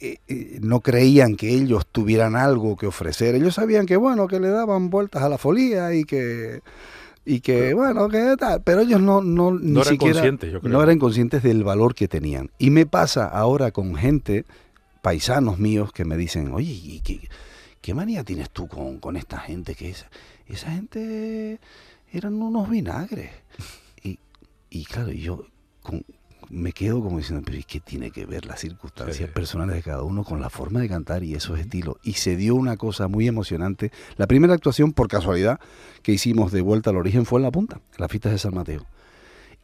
[0.00, 3.34] eh, eh, no creían que ellos tuvieran algo que ofrecer.
[3.34, 6.62] Ellos sabían que bueno, que le daban vueltas a la folía y que
[7.26, 10.72] y que bueno, que tal, pero ellos no no, ni eran siquiera conscientes, yo creo.
[10.72, 12.50] no eran conscientes del valor que tenían.
[12.56, 14.46] Y me pasa ahora con gente
[15.02, 17.28] paisanos míos que me dicen, "Oye, ¿y qué,
[17.82, 20.06] qué manía tienes tú con, con esta gente que es
[20.48, 21.60] esa gente
[22.10, 23.32] eran unos vinagres?"
[24.74, 25.44] Y claro, yo
[26.48, 30.02] me quedo como diciendo, pero ¿y qué tiene que ver las circunstancias personales de cada
[30.02, 31.96] uno con la forma de cantar y esos estilos?
[32.02, 33.92] Y se dio una cosa muy emocionante.
[34.16, 35.60] La primera actuación, por casualidad,
[36.02, 38.54] que hicimos de vuelta al origen fue en La Punta, en las fiestas de San
[38.54, 38.86] Mateo.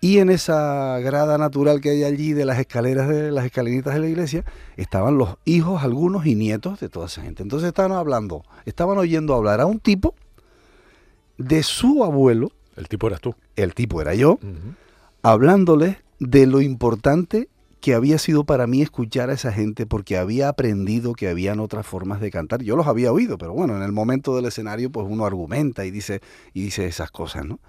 [0.03, 4.01] Y en esa grada natural que hay allí de las escaleras de las escalinitas de
[4.01, 4.45] la iglesia,
[4.77, 7.43] estaban los hijos, algunos y nietos de toda esa gente.
[7.43, 10.15] Entonces estaban hablando, estaban oyendo hablar a un tipo
[11.39, 12.53] de su abuelo.
[12.77, 13.35] El tipo eras tú.
[13.57, 14.39] El tipo era yo
[15.23, 17.49] hablándoles de lo importante
[17.81, 21.87] que había sido para mí escuchar a esa gente porque había aprendido que habían otras
[21.87, 22.63] formas de cantar.
[22.63, 25.91] Yo los había oído, pero bueno, en el momento del escenario pues uno argumenta y
[25.91, 26.21] dice
[26.53, 27.61] y dice esas cosas, ¿no?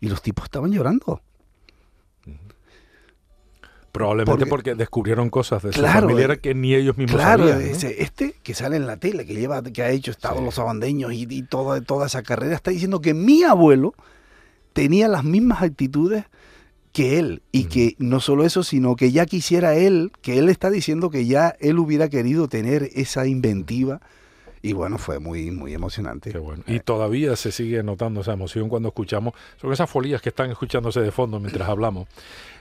[0.00, 1.20] Y los tipos estaban llorando.
[3.90, 7.76] Probablemente porque, descubrieron cosas de su familia que ni ellos mismos claro, sabían.
[7.98, 11.26] este que sale en la tele, que lleva, que ha hecho Estados los Abandeños y,
[11.28, 13.94] y toda, toda esa carrera, está diciendo que mi abuelo
[14.72, 16.24] tenía las mismas actitudes
[16.92, 17.42] que él.
[17.52, 21.26] Y que no solo eso, sino que ya quisiera él, que él está diciendo que
[21.26, 24.00] ya él hubiera querido tener esa inventiva.
[24.64, 26.32] Y bueno, fue muy, muy emocionante.
[26.68, 31.00] Y todavía se sigue notando esa emoción cuando escuchamos, son esas folías que están escuchándose
[31.00, 32.06] de fondo mientras hablamos.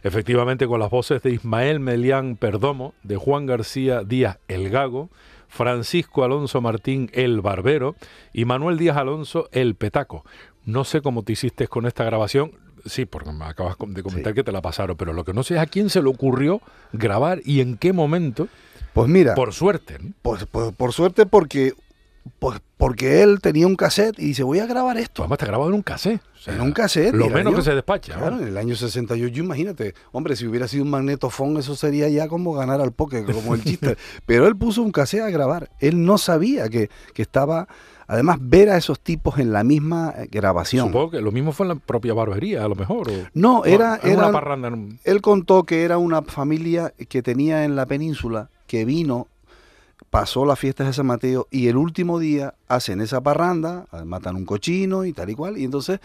[0.01, 5.09] Efectivamente, con las voces de Ismael Melián Perdomo, de Juan García Díaz El Gago,
[5.47, 7.95] Francisco Alonso Martín El Barbero
[8.33, 10.25] y Manuel Díaz Alonso El Petaco.
[10.65, 12.53] No sé cómo te hiciste con esta grabación,
[12.85, 15.55] Sí, porque me acabas de comentar que te la pasaron, pero lo que no sé
[15.55, 16.61] es a quién se le ocurrió
[16.93, 18.47] grabar y en qué momento.
[18.93, 19.35] Pues mira.
[19.35, 19.97] Por suerte.
[20.21, 21.73] Pues, por suerte porque
[22.39, 25.21] Pues porque él tenía un cassette y dice, voy a grabar esto.
[25.21, 26.19] Además, te grabado en un cassette.
[26.35, 27.13] o sea, en un cassette.
[27.13, 28.15] Lo menos año- que se despacha.
[28.15, 28.41] Claro, ¿no?
[28.41, 32.53] en el año 68, imagínate, hombre, si hubiera sido un magnetofón, eso sería ya como
[32.53, 33.97] ganar al póker, como el chiste.
[34.25, 35.69] Pero él puso un cassette a grabar.
[35.79, 37.67] Él no sabía que, que estaba.
[38.11, 40.87] Además, ver a esos tipos en la misma eh, grabación.
[40.87, 43.07] Supongo que lo mismo fue en la propia barbería, a lo mejor.
[43.09, 43.99] o- No, era.
[44.03, 44.67] una era parranda.
[44.67, 49.27] en un- él contó que era una familia que tenía en la península, que vino,
[50.09, 54.45] pasó las fiestas de San Mateo y el último día hacen esa parranda, matan un
[54.45, 56.01] cochino y tal y cual, y entonces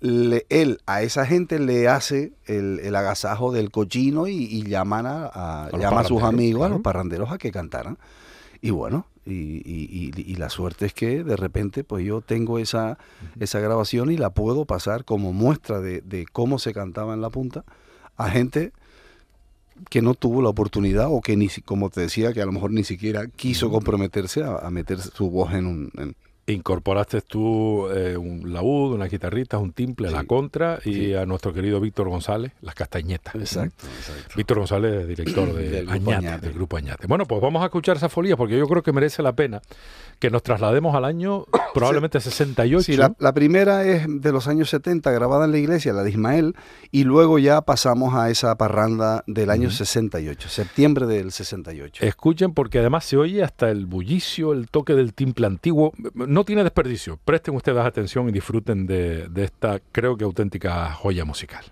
[0.00, 5.06] le- él a esa gente le hace el, el agasajo del cochino y, y llaman
[5.06, 7.98] a, a- llama a sus amigos, a los parranderos a que cantaran.
[8.60, 12.58] Y bueno, y, y- y- y la suerte es que de repente pues yo tengo
[12.58, 12.98] esa,
[13.38, 17.30] esa grabación y la puedo pasar como muestra de, de cómo se cantaba en la
[17.30, 17.64] punta
[18.16, 18.72] a gente
[19.90, 22.72] que no tuvo la oportunidad o que ni como te decía que a lo mejor
[22.72, 26.16] ni siquiera quiso comprometerse a, a meter su voz en un en-
[26.52, 30.26] Incorporaste tú eh, un laúd, unas guitarritas, un timple, la Sí.
[30.26, 31.14] contra y Sí.
[31.14, 33.34] a nuestro querido Víctor González, las castañetas.
[33.34, 34.34] exacto, exacto.
[34.36, 36.46] Víctor González, director de Del grupo Añate, Añate.
[36.46, 37.06] del grupo Añate.
[37.06, 39.60] Bueno, pues vamos a escuchar esa folía porque yo creo que merece la pena
[40.18, 42.82] que nos traslademos al año probablemente 68.
[42.82, 46.10] Sí, la, la primera es de los años 70, grabada en la iglesia, la de
[46.10, 46.54] Ismael,
[46.90, 52.04] y luego ya pasamos a esa parranda del año 68, septiembre del 68.
[52.04, 55.92] Escuchen porque además se oye hasta el bullicio, el toque del timple antiguo.
[56.14, 57.18] No tiene desperdicio.
[57.24, 61.64] Presten ustedes atención y disfruten de, de esta, creo que auténtica joya musical.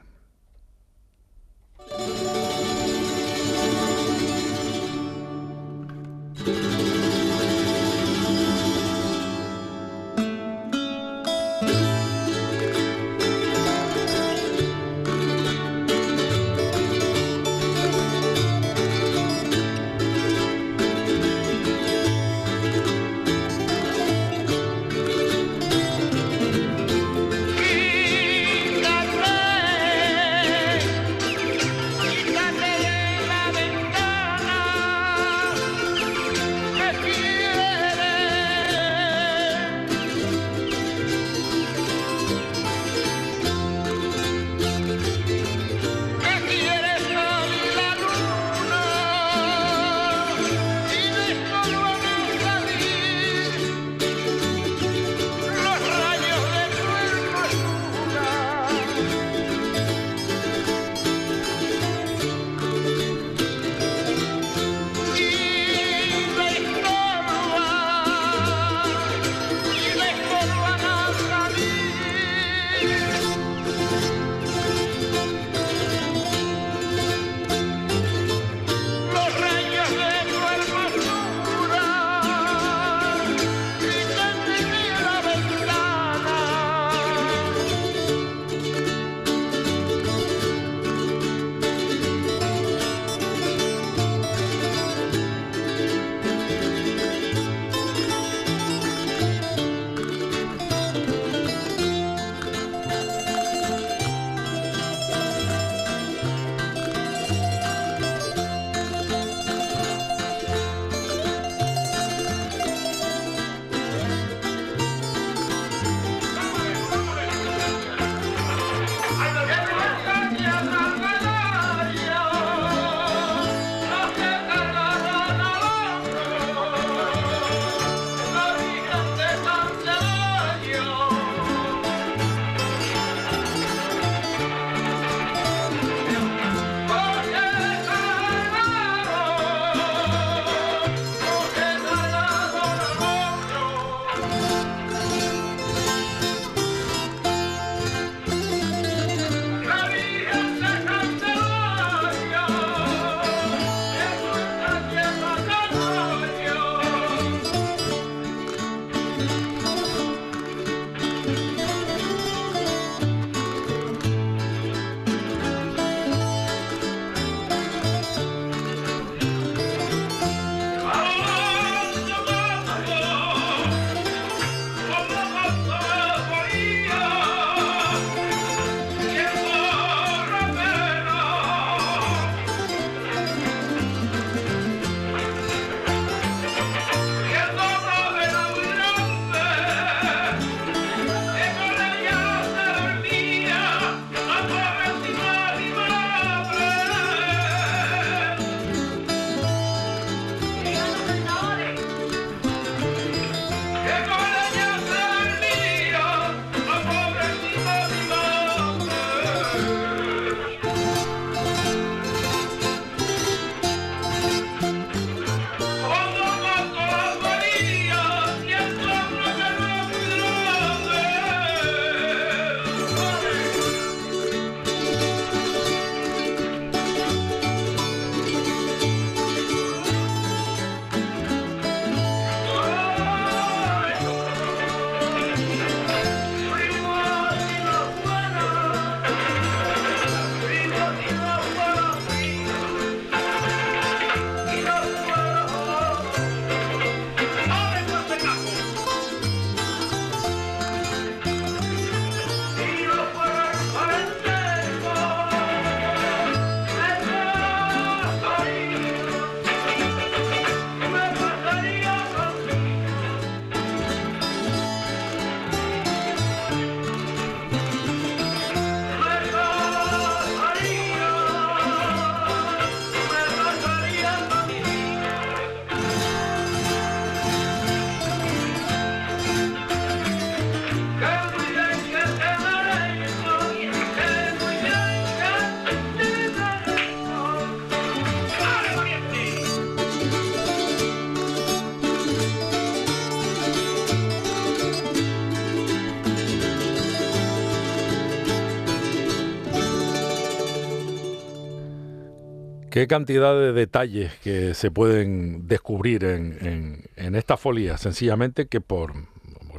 [302.76, 308.92] Qué cantidad de detalles que se pueden descubrir en, en, esta folía, sencillamente que por,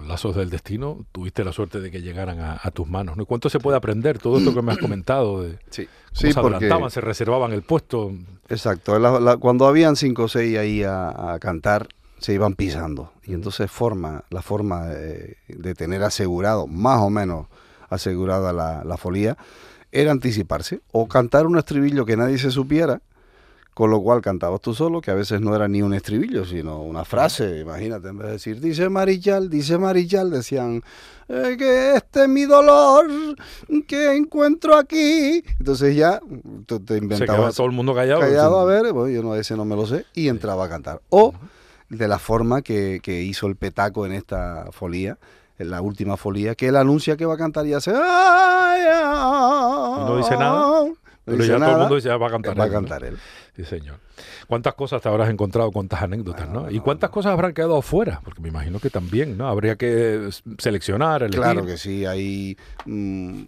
[0.08, 3.18] lazos del destino tuviste la suerte de que llegaran a, tus manos.
[3.18, 3.26] ¿no?
[3.26, 5.42] ¿Cuánto se puede aprender todo esto que me has comentado?
[5.42, 8.14] De sí, cómo se adelantaban, se reservaban el puesto.
[8.50, 8.94] Exacto,
[9.40, 11.88] cuando habían cinco o seis ahí a, cantar,
[12.20, 13.14] se iban pisando.
[13.24, 17.48] Y entonces forma, la forma de, tener asegurado, más o menos
[17.90, 19.38] asegurada la, la folía,
[19.92, 23.02] era anticiparse o cantar un estribillo que nadie se supiera,
[23.74, 26.82] con lo cual cantabas tú solo, que a veces no era ni un estribillo, sino
[26.82, 30.82] una frase, imagínate, en vez de decir, dice Marichal, dice Marichal, decían,
[31.30, 33.08] eh, que este es mi dolor
[33.88, 35.44] que encuentro aquí.
[35.60, 36.20] Entonces ya
[36.66, 37.56] tú te inventabas.
[37.56, 38.22] todo el mundo callado.
[38.22, 41.02] Callado, a ver, bueno, yo no, ese no me lo sé, y entraba a cantar.
[41.10, 41.36] O
[41.90, 45.20] de la forma que, que hizo el petaco en esta folía,
[45.58, 47.92] en la última folía, que él anuncia que va a cantar y hace...
[47.92, 47.98] no
[50.18, 50.92] dice nada.
[51.28, 53.18] Pero ya todo el mundo dice, ah, va a cantar va a cantar él.
[53.54, 53.98] Sí, señor.
[54.48, 56.72] ¿Cuántas cosas te habrás encontrado, cuántas anécdotas, no?
[56.72, 58.22] ¿Y cuántas cosas habrán quedado fuera?
[58.24, 59.50] Porque me imagino que también, ¿no?
[59.50, 61.42] Habría que seleccionar, elegir.
[61.42, 62.56] Claro que sí, hay
[62.86, 63.42] mm,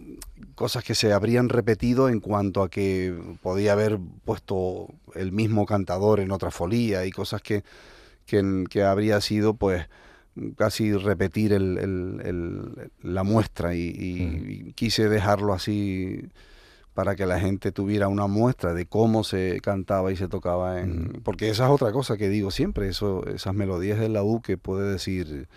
[0.54, 6.20] cosas que se habrían repetido en cuanto a que podía haber puesto el mismo cantador
[6.20, 7.64] en otra folía y cosas que,
[8.26, 9.86] que habría sido, pues
[10.56, 16.28] casi repetir el, la muestra y, quise dejarlo así
[16.94, 21.20] para que la gente tuviera una muestra de cómo se cantaba y se tocaba en
[21.22, 24.58] porque esa es otra cosa que digo siempre eso esas melodías de la U que
[24.58, 25.48] puede decir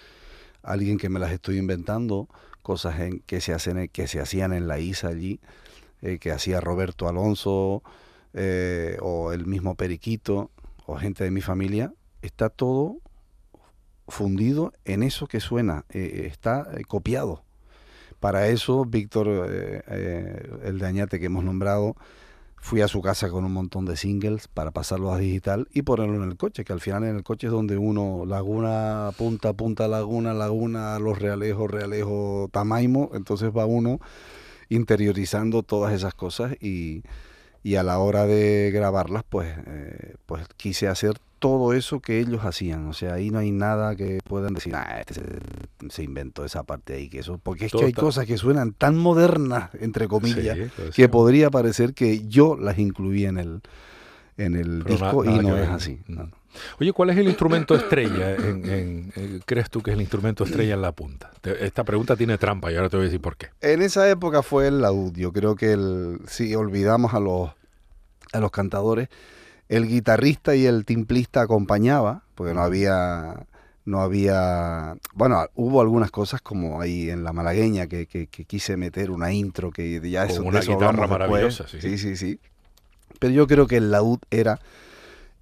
[0.61, 2.29] alguien que me las estoy inventando
[2.61, 5.39] cosas en, que se hacen que se hacían en la ISA allí
[6.01, 7.83] eh, que hacía Roberto Alonso
[8.33, 10.51] eh, o el mismo Periquito
[10.85, 12.97] o gente de mi familia está todo
[14.07, 17.43] fundido en eso que suena, eh, está eh, copiado.
[18.19, 21.95] Para eso, Víctor, eh, el de Añate que hemos nombrado,
[22.57, 26.23] fui a su casa con un montón de singles para pasarlos a digital y ponerlo
[26.23, 29.89] en el coche, que al final en el coche es donde uno, laguna, punta, punta,
[29.89, 33.99] laguna, laguna, los realejos, realejo, tamaimo, entonces va uno
[34.69, 37.03] interiorizando todas esas cosas y,
[37.63, 39.55] y a la hora de grabarlas, pues,
[40.25, 42.87] pues quise hacer todo eso que ellos hacían.
[42.87, 45.21] O sea, ahí no hay nada que puedan decir, ah, este
[45.89, 48.97] se, inventó esa parte ahí, que eso, porque es que hay cosas que suenan tan
[48.97, 50.57] modernas, entre comillas,
[50.93, 53.61] que podría parecer que yo las incluí en el,
[54.37, 55.99] en el disco y no es así.
[56.79, 58.35] Oye, ¿cuál es el instrumento estrella?
[58.35, 61.31] En, ¿Crees tú que es el instrumento estrella en la punta?
[61.43, 63.49] Esta pregunta tiene trampa y ahora te voy a decir por qué.
[63.61, 65.31] En esa época fue el audio.
[65.31, 67.51] Creo que el, si olvidamos a los,
[68.31, 69.09] a los cantadores,
[69.69, 73.45] el guitarrista y el timplista acompañaba, porque no había,
[73.85, 79.11] no había, bueno, hubo algunas cosas como ahí en la malagueña que, que, quise meter
[79.11, 81.81] una intro que ya eso una guitarra maravillosa, sí.
[81.81, 82.39] sí, sí, sí.
[83.19, 84.59] Pero yo creo que el laúd era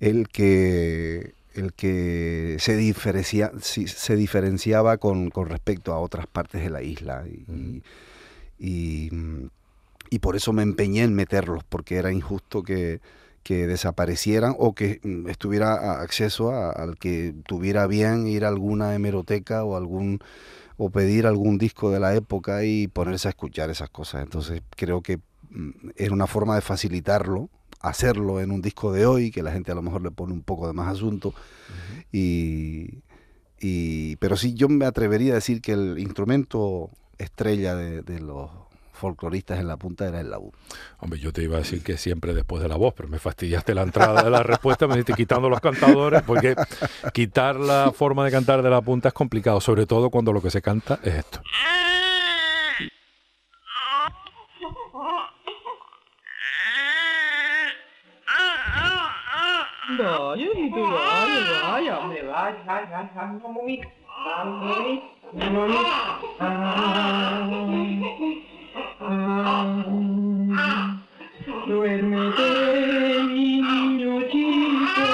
[0.01, 6.69] el que el que se, diferencia, se diferenciaba con, con, respecto a otras partes de
[6.69, 7.25] la isla.
[7.27, 7.83] Y,
[8.57, 9.11] y,
[10.09, 13.01] y, por eso me empeñé en meterlos, porque era injusto que,
[13.43, 19.63] que desaparecieran o que mm, estuviera acceso al que tuviera bien ir a alguna hemeroteca
[19.63, 20.19] o algún
[20.77, 24.23] o pedir algún disco de la época y ponerse a escuchar esas cosas.
[24.23, 25.17] Entonces creo que
[25.49, 27.49] mm, era una forma de facilitarlo,
[27.81, 30.43] hacerlo en un disco de hoy, que la gente a lo mejor le pone un
[30.43, 31.33] poco de más asunto.
[32.11, 32.99] y,
[33.59, 38.49] y, pero sí, yo me atrevería a decir que el instrumento estrella de los
[39.01, 40.51] folcloristas en la punta era el laúd.
[40.99, 43.73] Hombre, yo te iba a decir que siempre después de la voz, pero me fastidiaste
[43.73, 46.55] la entrada de la respuesta, me dijiste quitando los cantadores, porque
[47.11, 50.51] quitar la forma de cantar de la punta es complicado, sobre todo cuando lo que
[50.51, 51.41] se canta es esto.
[71.67, 75.07] Duérmete, niño chico,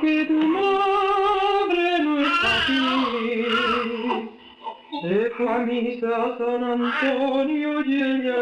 [0.00, 2.84] que tu madre no está aquí.
[5.02, 8.38] Se fue a misa San Antonio y ella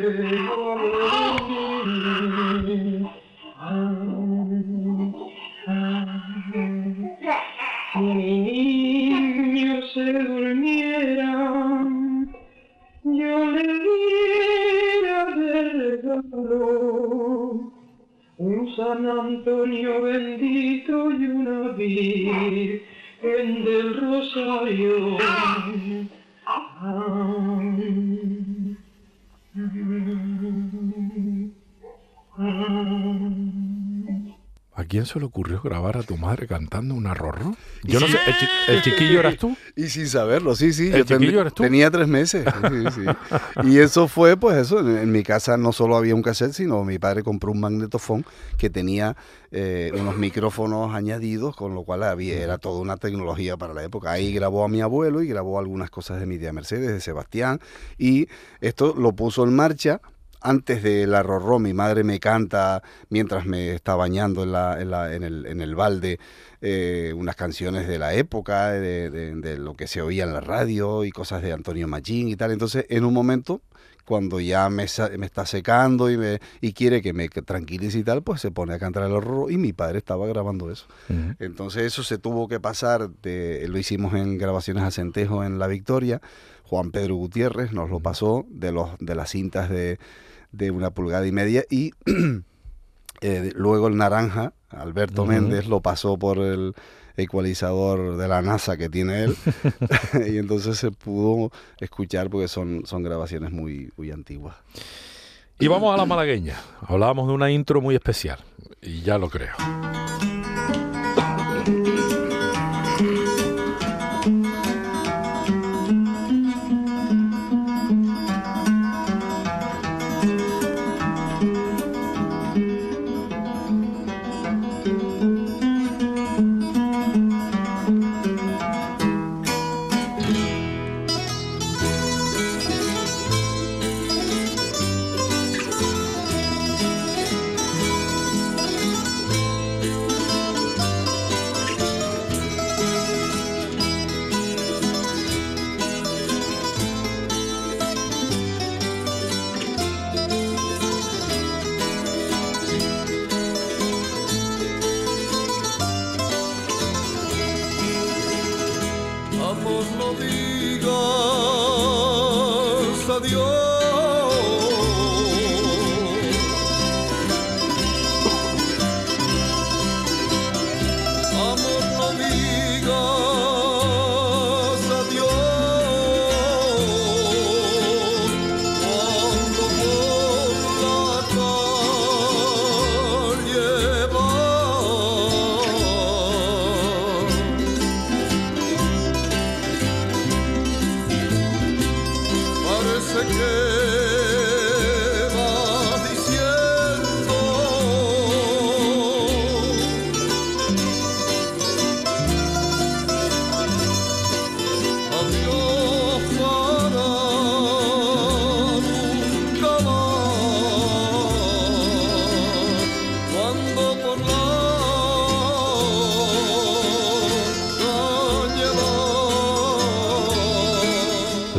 [0.00, 1.14] llegó a ver
[3.64, 3.70] Si
[7.98, 8.32] mi
[9.08, 11.32] niño se durmiera,
[13.04, 16.60] yo le diera de regalo
[18.36, 22.84] un San Antonio bendito y una Virgen
[23.64, 25.16] del Rosario.
[32.36, 33.53] Ah,
[34.82, 37.54] quién se le ocurrió grabar a tu madre cantando un arrorro?
[37.84, 39.56] Yo no sé, ¿el, chi- el chiquillo eras tú?
[39.76, 40.88] Y sin saberlo, sí, sí.
[40.88, 41.62] ¿El yo chiquillo eres tú?
[41.62, 42.44] Tenía tres meses.
[42.68, 43.04] sí, sí.
[43.62, 46.82] Y eso fue, pues eso, en, en mi casa no solo había un cassette, sino
[46.84, 48.24] mi padre compró un magnetofón
[48.58, 49.16] que tenía
[49.52, 54.10] eh, unos micrófonos añadidos, con lo cual había, era toda una tecnología para la época.
[54.10, 57.60] Ahí grabó a mi abuelo y grabó algunas cosas de mi tía Mercedes, de Sebastián,
[57.96, 58.28] y
[58.60, 60.00] esto lo puso en marcha.
[60.46, 65.14] Antes del arrorró, mi madre me canta mientras me está bañando en, la, en, la-
[65.14, 66.20] en el, en el balde
[66.60, 70.40] eh, unas canciones de la época, de, de- de lo que se oía en la
[70.40, 72.52] radio y cosas de Antonio Machín y tal.
[72.52, 73.62] Entonces, en un momento,
[74.04, 74.84] cuando ya me,
[75.18, 78.74] me está secando y, me, y quiere que me tranquilice y tal, pues se pone
[78.74, 80.84] a cantar el horror y mi padre estaba grabando eso.
[81.38, 85.68] Entonces eso se tuvo que pasar, de, lo hicimos en grabaciones a Centejo en La
[85.68, 86.20] Victoria,
[86.64, 89.98] Juan Pedro Gutiérrez nos lo pasó de, los, de las cintas de,
[90.56, 91.92] de una pulgada y media y
[93.20, 95.24] eh, luego el naranja, Alberto.
[95.24, 96.74] Méndez, lo pasó por el
[97.16, 99.36] ecualizador de la NASA que tiene él
[100.26, 104.56] y entonces se pudo escuchar porque son, son grabaciones muy, muy antiguas.
[105.58, 106.56] Y vamos a la malagueña.
[106.80, 108.40] Hablábamos de una intro muy especial,
[108.82, 109.54] y ya lo creo.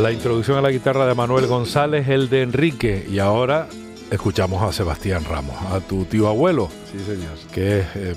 [0.06, 3.68] La introducción a la guitarra de Manuel González, el de Enrique, y ahora
[4.12, 7.34] escuchamos a Sebastián Ramos, a tu tío abuelo, Sí, señor.
[7.52, 8.16] que es eh,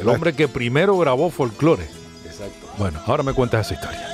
[0.00, 1.84] el hombre que primero grabó folclore.
[2.24, 2.66] Exacto.
[2.78, 4.07] Bueno, ahora me cuentas esa historia.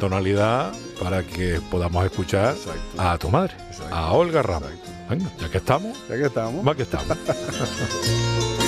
[0.00, 2.80] Tonalidad para que podamos escuchar Exacto.
[3.00, 3.94] a tu madre, Exacto.
[3.94, 4.70] a Olga Ramos.
[4.70, 4.90] Exacto.
[5.10, 6.66] Venga, ya que estamos, Ya que estamos.
[6.66, 7.16] va que estamos.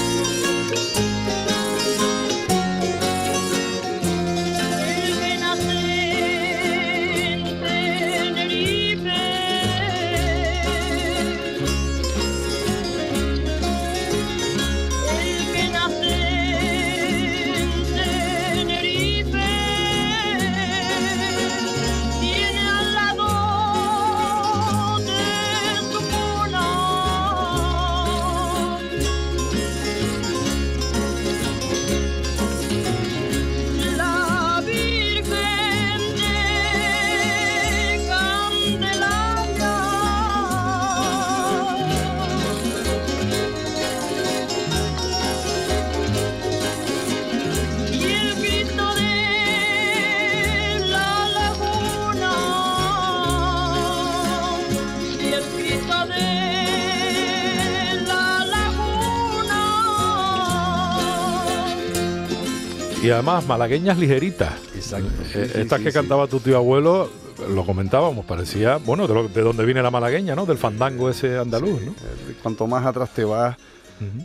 [63.12, 64.52] además, malagueñas ligeritas.
[64.74, 65.08] Exacto.
[65.34, 67.08] Eh, Sí, estas sí, que cantaba tu tío abuelo,
[67.54, 70.46] lo comentábamos, parecía, bueno, de, lo- de dónde viene la malagueña, ¿no?
[70.46, 71.92] Del fandango ese andaluz, ¿no?
[71.92, 73.56] eh, Cuanto más atrás te vas,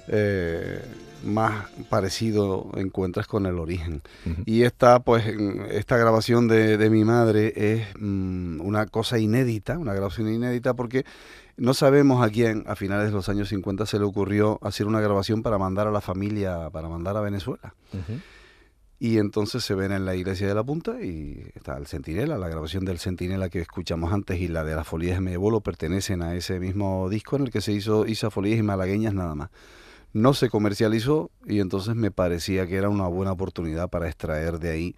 [0.07, 0.81] eh,
[1.23, 4.01] más parecido encuentras con el origen.
[4.45, 5.25] Y esta, pues,
[5.71, 11.05] esta grabación de, de mi madre es mm, una cosa inédita, una grabación inédita porque
[11.57, 15.01] no sabemos a quién a finales de los años 50 se le ocurrió hacer una
[15.01, 17.73] grabación para mandar a la familia, para mandar a Venezuela.
[18.99, 22.49] Y entonces se ven en la iglesia de la Punta y está el Centinela, la
[22.49, 26.35] grabación del Centinela que escuchamos antes y la de las folías de Medebolo pertenecen a
[26.35, 29.49] ese mismo disco en el que se hizo Isa Folías y Malagueñas nada más.
[30.13, 34.71] No se comercializó y entonces me parecía que era una buena oportunidad para extraer de
[34.71, 34.95] ahí,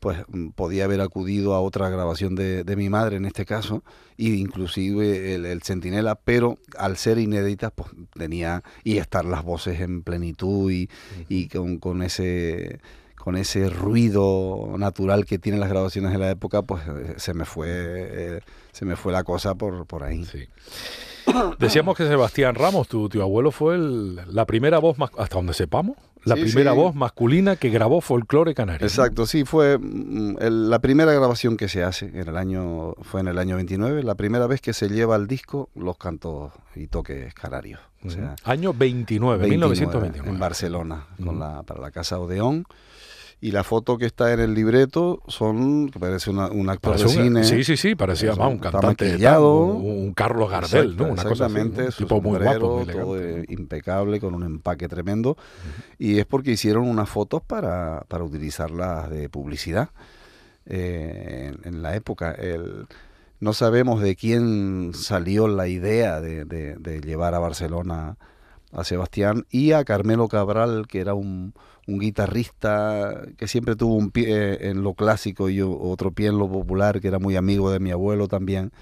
[0.00, 3.82] pues mm, podía haber acudido a otra grabación de, de mi madre en este caso,
[4.16, 9.80] y inclusive el, el Centinela, pero al ser inéditas, pues tenía, y estar las voces
[9.82, 10.88] en plenitud y,
[11.28, 12.80] y con, con ese
[13.28, 17.44] con ese ruido natural que tienen las grabaciones de la época, pues eh, se me
[17.44, 18.40] fue eh,
[18.72, 20.24] se me fue la cosa por, por ahí.
[20.24, 20.48] Sí.
[21.58, 25.52] Decíamos que Sebastián Ramos, tu tío abuelo, fue el- la primera voz, mas- hasta donde
[25.52, 26.76] sepamos, la Sí, primera sí.
[26.78, 28.80] voz masculina que grabó folclore canario.
[28.80, 28.86] ¿no?
[28.86, 33.20] Exacto, sí, fue mm, el- la primera grabación que se hace en el año fue
[33.20, 36.86] en el año 29, la primera vez que se lleva al disco los cantos y
[36.86, 37.80] toques canarios.
[38.06, 38.36] O sea.
[38.44, 40.30] Año 29, 29, 1929.
[40.30, 41.38] en Barcelona, con Ujú.
[41.40, 42.64] la, para la Casa Odeón.
[43.40, 47.18] Y la foto que está en el libreto son, parece una- un actor Parece de
[47.20, 47.44] un- cine.
[47.44, 51.12] sí, sí, sí, parecía más un cantante, tango, un, un Carlos Gardel, Exacto, ¿no?
[51.12, 54.88] Una cosa así, exactamente, un tipo muy guapo, muy todo eh, impecable, con un empaque
[54.88, 55.36] tremendo.
[55.98, 59.90] Y es porque hicieron unas fotos para, para utilizarlas de publicidad
[60.66, 62.32] eh, en, en la época.
[62.32, 62.86] El,
[63.40, 68.16] no sabemos de quién salió la idea de, de- de llevar a Barcelona
[68.72, 71.54] a Sebastián y a Carmelo Cabral, que era un,
[71.86, 76.48] un guitarrista que siempre tuvo un pie en lo clásico y otro pie en lo
[76.50, 78.72] popular, que era muy amigo de mi abuelo también,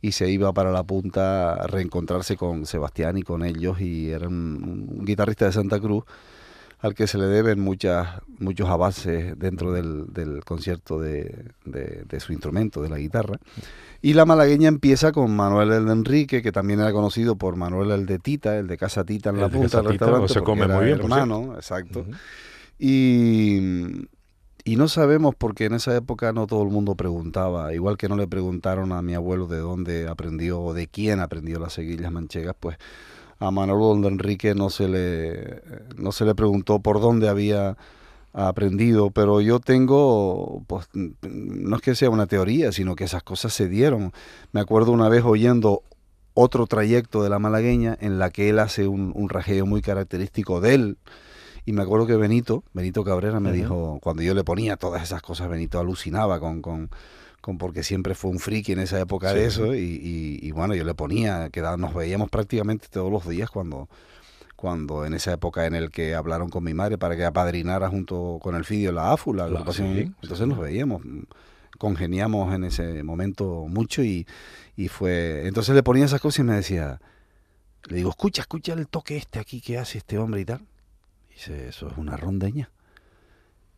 [0.00, 4.28] y se iba para la punta a reencontrarse con Sebastián y con ellos, y era
[4.28, 6.04] un guitarrista de Santa Cruz
[6.82, 12.20] al que se le deben muchas, muchos avances dentro del, del concierto de, de- de
[12.20, 13.38] su instrumento, de la guitarra.
[14.02, 17.92] Y la malagueña empieza con Manuel el de Enrique, que también era conocido por Manuel
[17.92, 20.18] el de Tita, el de Casa Tita en El la punta del restaurante.
[20.20, 22.00] donde se come muy bien, por hermano, exacto.
[22.00, 22.10] Ujú.
[22.80, 24.08] Y,
[24.64, 28.16] y no sabemos porque en esa época no todo el mundo preguntaba, igual que no
[28.16, 32.56] le preguntaron a mi abuelo de dónde aprendió o de quién aprendió las seguillas manchegas,
[32.58, 32.76] pues
[33.42, 35.62] a Manolo Don Enrique no se le
[35.96, 37.76] no se le preguntó por dónde había
[38.32, 43.52] aprendido, pero yo tengo, pues no es que sea una teoría, sino que esas cosas
[43.52, 44.12] se dieron.
[44.52, 45.82] Me acuerdo una vez oyendo
[46.34, 50.60] otro trayecto de la malagueña en la que él hace un, un rajeo muy característico
[50.60, 50.98] de él.
[51.66, 55.20] Y me acuerdo que Benito, Benito Cabrera me dijo, cuando yo le ponía todas esas
[55.20, 56.90] cosas, Benito alucinaba con, con,
[57.42, 59.34] con porque siempre fue un friki en esa época Sí.
[59.38, 59.74] de eso.
[59.74, 63.88] Y, y- y bueno, yo le ponía, quedaba, nos veíamos prácticamente todos los días cuando,
[64.56, 68.38] cuando en esa época en el que hablaron con mi madre para que apadrinara junto
[68.40, 69.92] con el Fidio la AFU, la La- agrupación.
[69.94, 70.46] sí, Entonces sí.
[70.46, 71.02] nos veíamos,
[71.78, 74.26] congeniamos en ese momento mucho y,
[74.76, 75.46] y fue...
[75.46, 77.00] Entonces le ponía esas cosas y me decía,
[77.88, 80.60] le digo, escucha, escucha el toque este aquí que hace este hombre y tal.
[81.30, 82.70] Dice, eso es una rondeña.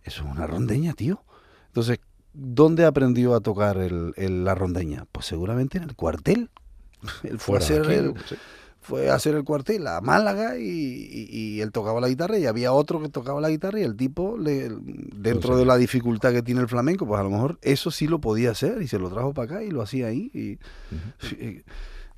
[0.03, 1.23] Eso es una rondeña, tío.
[1.69, 1.99] Entonces,
[2.35, 5.07] ¿dónde aprendió a tocar el, el- la rondeña?
[5.13, 6.51] Pues seguramente en el cuartel.
[7.23, 8.35] Él fue a Fuera hacer aquí, el, sí.
[8.81, 12.47] fue a hacer el cuartel a Málaga y, y- y él tocaba la guitarra y
[12.47, 16.43] había otro que tocaba la guitarra y el tipo, le, dentro de la dificultad que
[16.43, 19.09] tiene el flamenco, pues a lo mejor eso sí lo podía hacer y se lo
[19.11, 20.31] trajo para acá y lo hacía ahí.
[20.35, 20.59] Y,
[21.35, 21.63] y-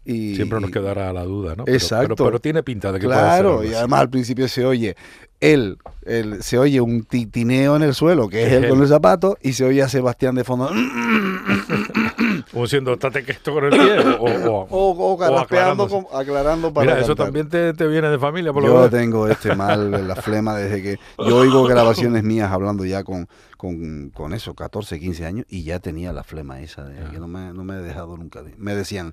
[0.06, 1.64] y- Siempre nos quedará la duda, ¿no?
[1.64, 2.14] Pero- Exacto.
[2.16, 4.96] Pero, pero tiene pinta de que puede ser Claro, y además al principio se oye
[5.40, 5.76] él,
[6.06, 8.70] él se oye un titineo en el suelo, que es él él.
[8.70, 10.70] con el zapato, y se oye a Sebastián de fondo.
[12.52, 13.98] Como diciendo, estate que esto con el pie.
[14.18, 18.52] O, o- O, o con- aclarando para Mira, eso también te, te viene de familia,
[18.52, 18.90] por lo Yo menos.
[18.90, 24.10] tengo este mal la flema desde que yo oigo grabaciones mías hablando ya con, con,
[24.10, 27.10] con eso, 14, 15 años, y ya tenía la flema esa, de, Ya.
[27.10, 28.42] que no me, no me he dejado nunca.
[28.56, 29.12] me decían,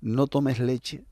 [0.00, 1.02] no tomes leche.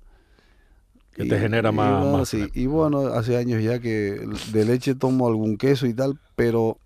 [1.14, 2.52] Que te genera más- bueno, más sí, flema.
[2.54, 4.20] y bueno, hace años ya que
[4.52, 6.78] de leche tomo algún queso y tal, pero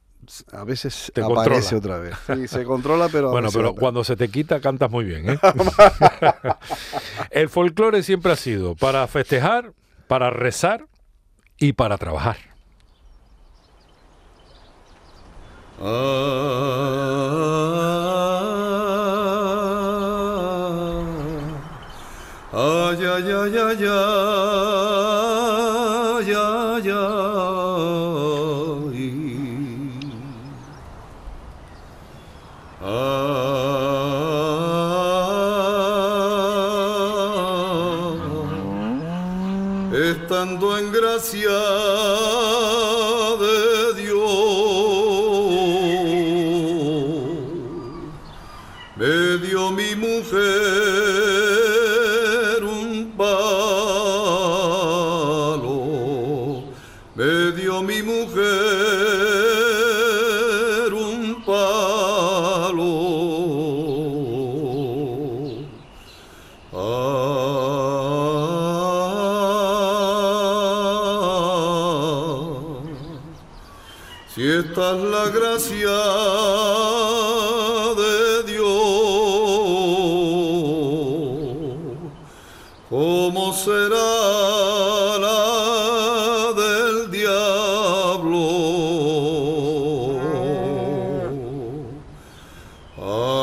[0.53, 1.79] a veces Te aparece controla.
[1.79, 2.15] otra vez.
[2.39, 5.31] Sí, se controla, pero a Bueno, veces pero cuando se te quita cantas muy bien.
[5.31, 5.39] ¿eh?
[7.31, 9.73] el folclore siempre ha sido para festejar,
[10.07, 10.87] para rezar
[11.59, 12.37] y para trabajar.
[17.21, 18.10] Ay,
[23.29, 23.99] ya, ya, ya,
[26.31, 27.05] ya, ya.
[38.51, 41.50] Ah, estando en gracia
[93.03, 93.40] Oh.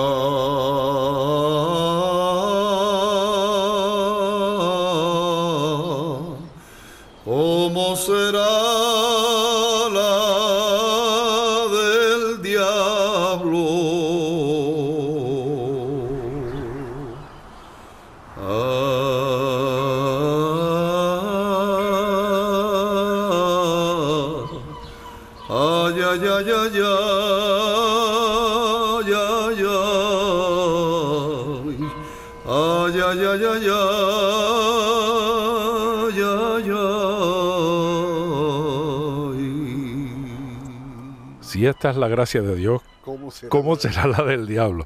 [41.78, 43.50] Esta es la gracia de Dios, ¿Cómo será?
[43.52, 44.86] ¿cómo será la del diablo?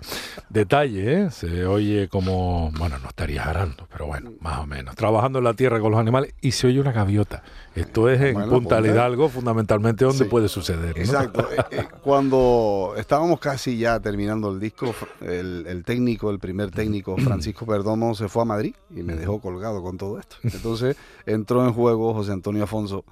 [0.50, 1.32] Detalle, ¿eh?
[1.32, 4.94] Se oye como, bueno, no estaría arando, pero bueno, más o menos.
[4.98, 7.44] Trabajando en la tierra con los animales y se oye una gaviota.
[7.76, 8.82] Esto es en Punta Punta.
[8.82, 10.30] Hidalgo, fundamentalmente donde Sí.
[10.30, 10.98] puede suceder.
[10.98, 11.02] ¿no?
[11.02, 11.48] Exacto.
[11.50, 17.66] Eh, eh, Cuando estábamos casi ya terminando el disco, el técnico, el primer técnico, Francisco
[17.66, 20.36] Perdomo, se fue a Madrid y me dejó colgado con todo esto.
[20.44, 23.06] Entonces entró en juego José Antonio Afonso,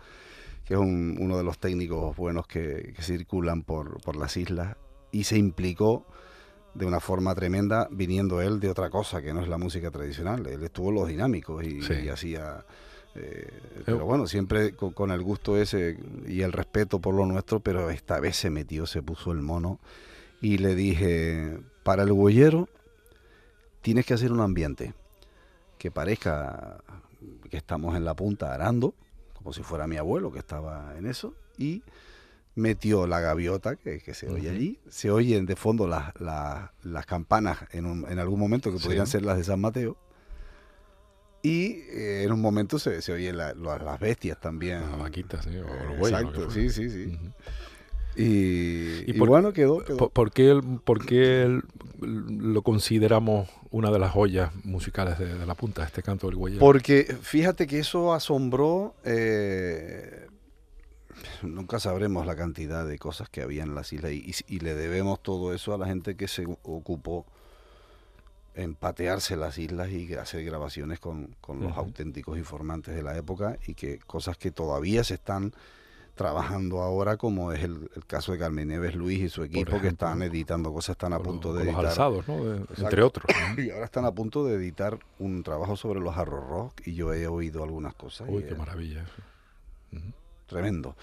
[0.70, 4.78] que es un- uno de los técnicos buenos que, que circulan por, por las islas,
[5.12, 6.06] y se implicó
[6.76, 10.46] de una forma tremenda, viniendo él de otra cosa que no es la música tradicional.
[10.46, 11.94] Él estuvo en los dinámicos y, Sí.
[12.06, 12.64] y hacía...
[13.16, 13.50] eh,
[13.84, 15.98] pero bueno, siempre con, con el gusto ese
[16.28, 19.80] y el respeto por lo nuestro, pero esta vez se metió, se puso el mono
[20.40, 22.70] y le dije, para el huellero
[23.82, 24.94] tienes que hacer un ambiente
[25.80, 26.78] que parezca
[27.50, 28.94] que estamos en la punta arando,
[29.40, 31.82] como si fuera mi abuelo que estaba en eso, y
[32.56, 37.06] metió la gaviota que, que se oye allí, se oyen de fondo las, las, las
[37.06, 38.84] campanas en, un- en algún momento que Sí.
[38.86, 39.96] podrían ser las de San Mateo,
[41.42, 44.82] y eh, en un momento se, se oyen la- la- las bestias también.
[44.82, 47.18] Las vaquitas, sí, o Eh, los bueyes, Exacto, sí, sí, sí.
[48.16, 49.98] ¿Y y por- bueno, quedó, quedó.
[49.98, 51.64] ¿Por, por qué, el- por qué el-
[52.02, 56.58] lo consideramos una de las joyas musicales de, de la punta, este canto del güey?
[56.58, 58.96] Porque fíjate que eso asombró.
[59.06, 60.28] eh,
[61.44, 65.22] nunca sabremos la cantidad de cosas que había en las islas y, y le debemos
[65.22, 67.26] todo eso a la gente que se ocupó
[68.56, 73.58] en patearse las islas y hacer grabaciones con, con los auténticos informantes de la época
[73.68, 75.54] y que cosas que todavía se están
[76.20, 79.88] trabajando ahora como es el, el caso de Carmen Neves Luis y su equipo que
[79.88, 82.44] están editando cosas están a punto los- de los editar alzados, ¿no?
[82.44, 83.26] De- entre otros.
[83.58, 87.14] y ahora están a punto de editar un trabajo sobre los arroz rock y yo
[87.14, 88.28] he oído algunas cosas.
[88.30, 89.06] Uy, qué es maravilla.
[90.48, 90.96] tremendo.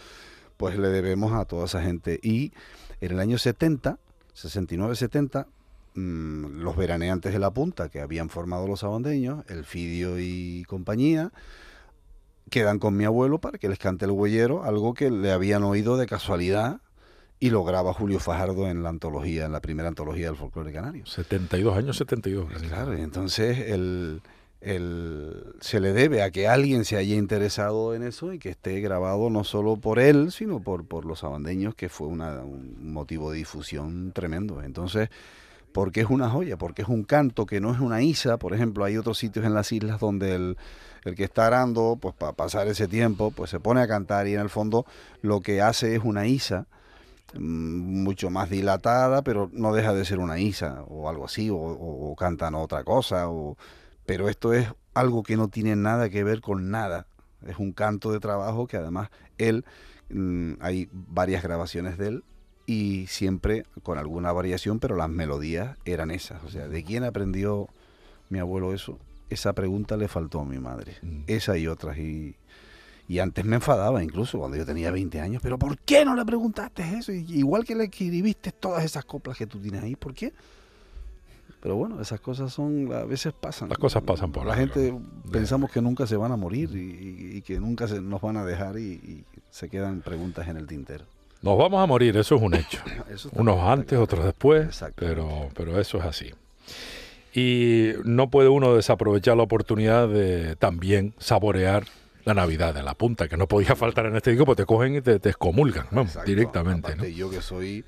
[0.59, 2.21] Pues le debemos a toda esa gente.
[2.23, 2.53] Y
[3.01, 3.99] en el año 70,
[4.35, 5.47] 69-70,
[5.95, 11.33] mm, los veraneantes de la punta que habían formado los abandeños, el Fidio y compañía,
[12.51, 15.97] quedan con mi abuelo para que les cante el huellero, algo que le habían oído
[15.97, 16.81] de casualidad
[17.39, 21.05] y lo graba Julio Fajardo en la antología, en la primera antología del folclore canario.
[21.07, 22.51] 72 años, 72.
[22.51, 22.67] casi.
[22.67, 24.23] Claro, y entonces el,
[24.61, 28.81] el- se le debe a que alguien se haya interesado en eso y que esté
[28.81, 33.31] grabado no solo por él, sino por, por los abandeños, que fue una- un motivo
[33.33, 34.63] de difusión tremendo.
[34.63, 35.11] Entonces,
[35.73, 38.85] porque es una joya, porque es un canto que no es una isa, por ejemplo,
[38.85, 40.57] hay otros sitios en las islas donde el,
[41.07, 44.35] el que está arando, pues para pasar ese tiempo, pues se pone a cantar y
[44.35, 44.87] en el fondo
[45.23, 46.67] lo que hace es una isa
[47.35, 51.57] mm, mucho más dilatada, pero no deja de ser una isa o algo así, o,
[51.57, 53.57] o- cantan otra cosa, o,
[54.07, 57.07] pero esto es algo que no tiene nada que ver con nada.
[57.47, 59.65] Es un canto de trabajo que además él,
[60.11, 62.25] mm, hay varias grabaciones de él
[62.67, 66.43] y siempre con alguna variación, pero las melodías eran esas.
[66.45, 67.69] O sea, ¿de quién aprendió
[68.31, 68.99] mi abuelo eso?
[69.31, 70.97] Esa pregunta le faltó a mi madre.
[71.03, 71.23] Mm.
[71.27, 71.99] Esa y otras.
[71.99, 72.37] Y,
[73.09, 76.25] Y antes me enfadaba incluso cuando yo tenía 20 años, pero ¿por qué no le
[76.25, 77.13] preguntaste eso?
[77.13, 80.33] Y- Igual que le escribiste todas esas coplas que tú tienes ahí, ¿por qué?
[81.61, 83.69] Pero bueno, esas cosas son, a veces pasan.
[83.69, 84.73] Las cosas pasan por La algo.
[84.75, 84.95] gente
[85.33, 88.45] pensamos que nunca se van a morir y, y- que nunca se nos van a
[88.45, 91.05] dejar y, y se quedan preguntas en el tintero.
[91.43, 92.79] Nos vamos a morir, eso es un hecho.
[93.33, 96.31] Unos antes, otros después, pero, pero eso es así.
[97.39, 101.85] Y no puede uno desaprovechar la oportunidad de también saborear
[102.25, 104.97] la Navidad en la punta, que no podía faltar en este disco, porque te cogen
[104.97, 106.29] y te, te excomulgan vamos, Exacto.
[106.31, 106.97] directamente.
[106.97, 107.05] ¿no?
[107.05, 107.85] Yo que soy...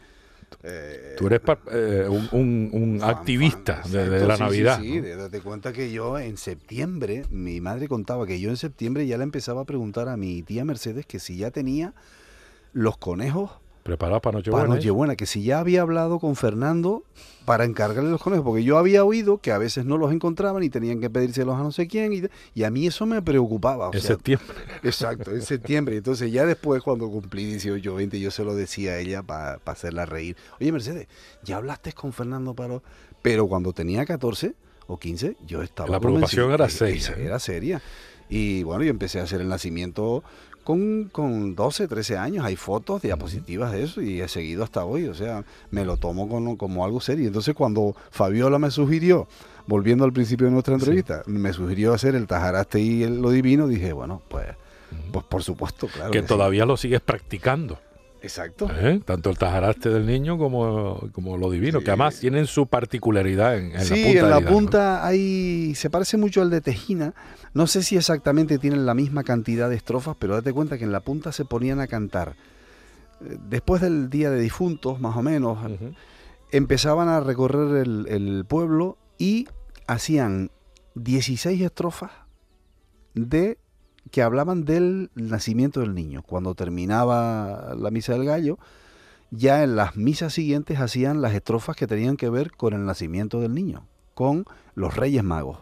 [0.62, 1.40] eh, Tú eres
[1.72, 4.80] eh, un, un- un fan, activista fan, de, la sí, sí, Navidad.
[4.82, 5.03] Sí, ¿no?
[5.03, 9.16] de- date cuenta que yo en septiembre, mi madre contaba que yo en septiembre ya
[9.16, 11.94] le empezaba a preguntar a mi tía Mercedes que si ya tenía
[12.74, 13.51] los conejos
[13.89, 14.66] Preparados para para Nochebuena.
[14.66, 14.76] ¿eh?
[14.76, 17.05] Nochebuena, que si ya había hablado con Fernando
[17.47, 20.68] para encargarle los conejos, porque yo había oído que a veces no los encontraban y
[20.68, 22.22] tenían que pedírselos a no sé quién, y,
[22.55, 23.89] y a mí eso me preocupaba.
[23.89, 24.57] o En sea, septiembre.
[24.82, 25.97] Exacto, en septiembre.
[25.97, 29.59] Entonces ya después cuando cumplí 18 o 20 yo se lo decía a ella para
[29.64, 30.36] hacerla reír.
[30.61, 31.09] Oye Mercedes,
[31.43, 32.82] ya hablaste con Fernando Paro,
[33.22, 34.55] pero cuando tenía 14
[34.86, 35.89] o 15 yo estaba...
[35.89, 37.24] La preocupación era seria, ¿eh?
[37.24, 37.80] Era seria.
[38.28, 40.22] Y bueno, yo empecé a hacer el nacimiento
[40.69, 42.45] con, con 12, 13 años.
[42.45, 45.07] Hay fotos, diapositivas de eso y he seguido hasta hoy.
[45.07, 47.27] O sea, me lo tomo como, como algo serio.
[47.27, 49.29] Entonces cuando Fabiola me sugirió,
[49.66, 53.66] volviendo al principio de nuestra entrevista, me sugirió hacer el Tajaraste y el- lo divino,
[53.66, 54.47] dije, bueno, pues...
[55.12, 56.11] Pues por supuesto, claro.
[56.11, 57.79] que todavía lo sigues practicando.
[58.21, 58.69] Exacto.
[58.81, 59.01] ¿eh?
[59.05, 61.85] Tanto el tajaraste del niño como, como lo divino, Sí.
[61.85, 64.21] que además tienen su particularidad en, en sí, la punta.
[64.21, 65.75] en la punta hay.
[65.77, 67.14] Se parece mucho al de Tejina.
[67.55, 70.93] No sé si exactamente tienen la misma cantidad de estrofas, pero date cuenta que en
[70.93, 72.35] la punta se ponían a cantar.
[73.21, 75.59] Después del Día de Difuntos, más o menos,
[76.53, 79.49] empezaban a recorrer el, el pueblo y
[79.87, 80.51] hacían
[80.95, 82.11] 16 estrofas
[83.14, 83.59] de
[84.11, 86.22] que hablaban del nacimiento del niño.
[86.22, 88.59] Cuando terminaba la misa del gallo,
[89.30, 93.40] ya en las misas siguientes hacían las estrofas que tenían que ver con el nacimiento
[93.40, 94.44] del niño, con
[94.74, 95.59] los Reyes Magos.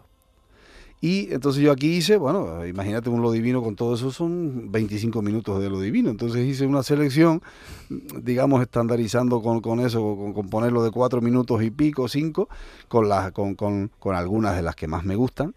[1.01, 5.21] Y entonces yo aquí hice, bueno, imagínate un lo divino con todo eso, son 25
[5.21, 6.09] minutos de lo divino.
[6.09, 7.43] Entonces hice una selección,
[8.23, 12.49] digamos, estandarizando con, con eso, con, con ponerlo de cuatro minutos y pico, cinco,
[12.89, 15.55] con, las, con, con algunas de las que más me gustan.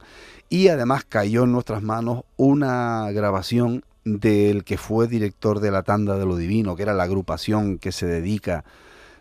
[0.50, 6.18] Y además cayó en nuestras manos una grabación del que fue director de la Tanda
[6.18, 8.64] de lo Divino, que era la agrupación que se dedica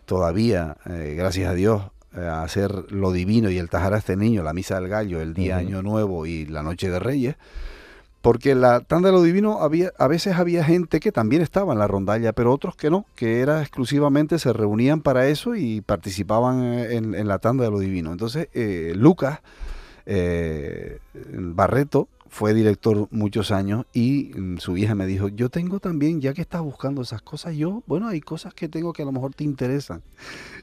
[0.06, 1.82] todavía, eh, gracias a Dios,
[2.16, 5.58] eh, a hacer lo divino y el Tajaraste Niño, la Misa del Gallo, el Día.
[5.58, 7.36] Año Nuevo y la Noche de Reyes,
[8.22, 11.78] porque la Tanda de lo Divino había, a veces había gente que también estaba en
[11.78, 16.62] la rondalla, pero otros que no, que era exclusivamente, se reunían para eso y participaban
[16.62, 18.12] eh, en, en la Tanda de lo Divino.
[18.12, 19.40] Entonces, eh, Lucas
[20.10, 26.20] eh, Barreto fue director muchos años y mm, su hija me dijo, yo tengo también,
[26.20, 29.12] ya que estás buscando esas cosas, yo, bueno, hay cosas que tengo que a lo
[29.12, 30.02] mejor te interesan.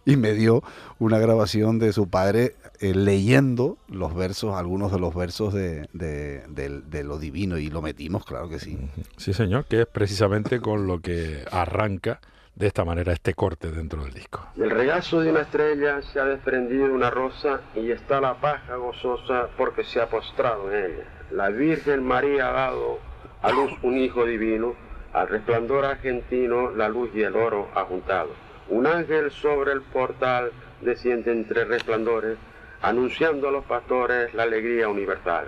[0.07, 0.61] Y me dio
[0.99, 7.03] una grabación de su padre eh, leyendo los versos, algunos de los versos de, de-
[7.03, 8.77] lo divino y lo metimos, claro que sí.
[9.17, 12.19] Sí, señor, que es precisamente con lo que arranca
[12.56, 14.47] de esta manera este corte dentro del disco.
[14.56, 19.49] Del regazo de una estrella se ha desprendido una rosa y está la paja gozosa
[19.58, 21.03] porque se ha postrado en ella.
[21.32, 22.99] La Virgen María ha dado
[23.41, 24.74] a luz un hijo divino,
[25.12, 28.30] al resplandor argentino la luz y el oro ha juntado.
[28.70, 30.51] Un ángel sobre el portal
[30.82, 32.38] desciende entre resplandores,
[32.82, 35.45] anunciando a los pastores la alegría universal.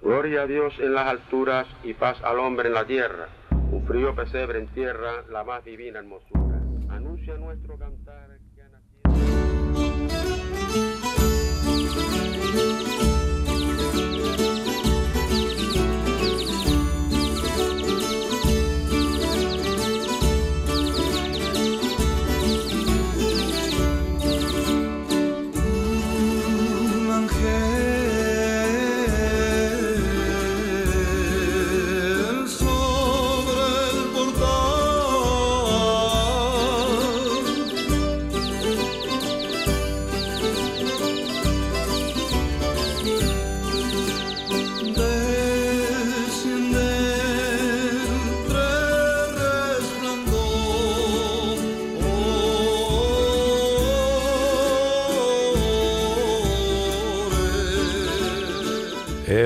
[0.00, 3.28] Gloria a Dios en las alturas y paz al hombre en la tierra.
[3.70, 6.60] Un frío pesebre en tierra, la más divina hermosura.
[6.88, 8.27] Anuncia nuestro cantar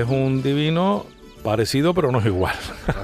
[0.03, 1.05] Es un divino
[1.43, 2.55] parecido, pero no es igual.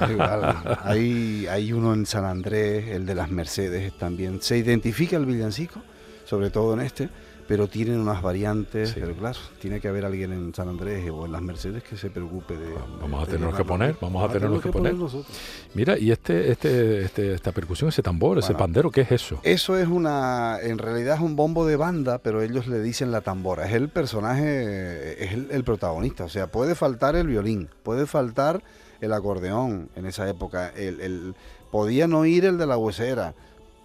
[0.02, 0.78] Es igual.
[0.84, 4.42] hay, hay uno en San Andrés, el de las Mercedes también.
[4.42, 5.80] Se identifica el villancico,
[6.26, 7.08] sobre todo en este,
[7.50, 9.00] pero tienen unas variantes, Sí.
[9.00, 12.08] pero claro, tiene que haber alguien en San Andrés o en las Mercedes que se
[12.08, 12.72] preocupe de...
[13.00, 14.94] Vamos a tenernos que poner, vamos a tenernos que poner.
[14.94, 15.26] nosotros.
[15.74, 19.40] Mira, y este, este, este, esta percusión, ese tambor, ese pandero, ¿qué es eso?
[19.42, 23.20] Eso es una, en realidad es un bombo de banda, pero ellos le dicen la
[23.20, 23.66] tambora.
[23.66, 26.22] Es el personaje, es el, el protagonista.
[26.26, 28.62] O sea, puede faltar el violín, puede faltar
[29.00, 30.68] el acordeón en esa época.
[30.76, 31.34] El, el-
[31.72, 33.34] podía no ir el de la huesera,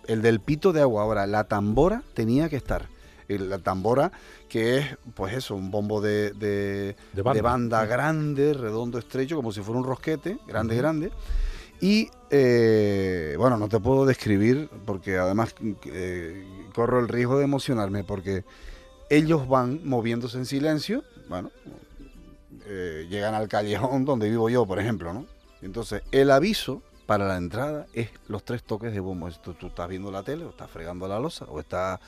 [0.08, 1.02] el del pito de agua.
[1.02, 2.94] Ahora, la tambora tenía que estar.
[3.28, 4.12] El- la tambora,
[4.50, 7.34] que es, pues eso, un bombo de, de, De banda.
[7.34, 11.12] de banda grande, redondo, estrecho, como si fuera un rosquete, grande, grande.
[11.82, 15.54] Y eh, bueno, no te puedo describir porque además
[15.86, 18.46] eh, corro el riesgo de emocionarme porque
[19.10, 21.52] ellos van moviéndose en silencio, bueno,
[22.66, 25.26] eh, llegan al callejón donde vivo yo, por ejemplo, ¿no?
[25.62, 29.28] Entonces, el aviso para la entrada es los tres toques de bombo.
[29.28, 32.00] Esto, tú estás viendo la tele, o estás fregando la losa, o estás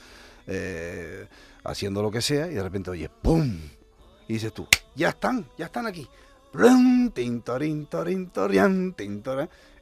[0.48, 1.28] eh,
[1.64, 3.58] haciendo lo que sea, y de repente oye, ¡pum!
[4.28, 6.08] Y dices tú, ya están, ya están aquí.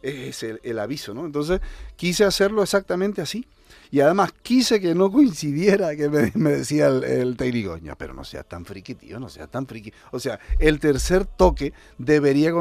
[0.02, 1.26] Es el, el aviso, ¿no?
[1.26, 1.62] Entonces
[1.96, 3.48] quise hacerlo exactamente así.
[3.92, 8.14] Y además quise que no coincidiera, que me, me decía el, el técnico, "Ya, pero
[8.14, 9.92] no seas tan friki, tío, no seas tan friki.
[10.12, 12.52] O sea, el tercer toque debería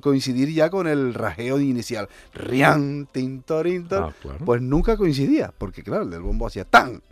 [0.00, 2.08] coincidir ya con el rajeo inicial.
[2.32, 4.10] Rian, tin, torin, tor.
[4.10, 4.44] Ah, claro.
[4.44, 7.02] Pues nunca coincidía, porque claro, el del bombo hacía tan,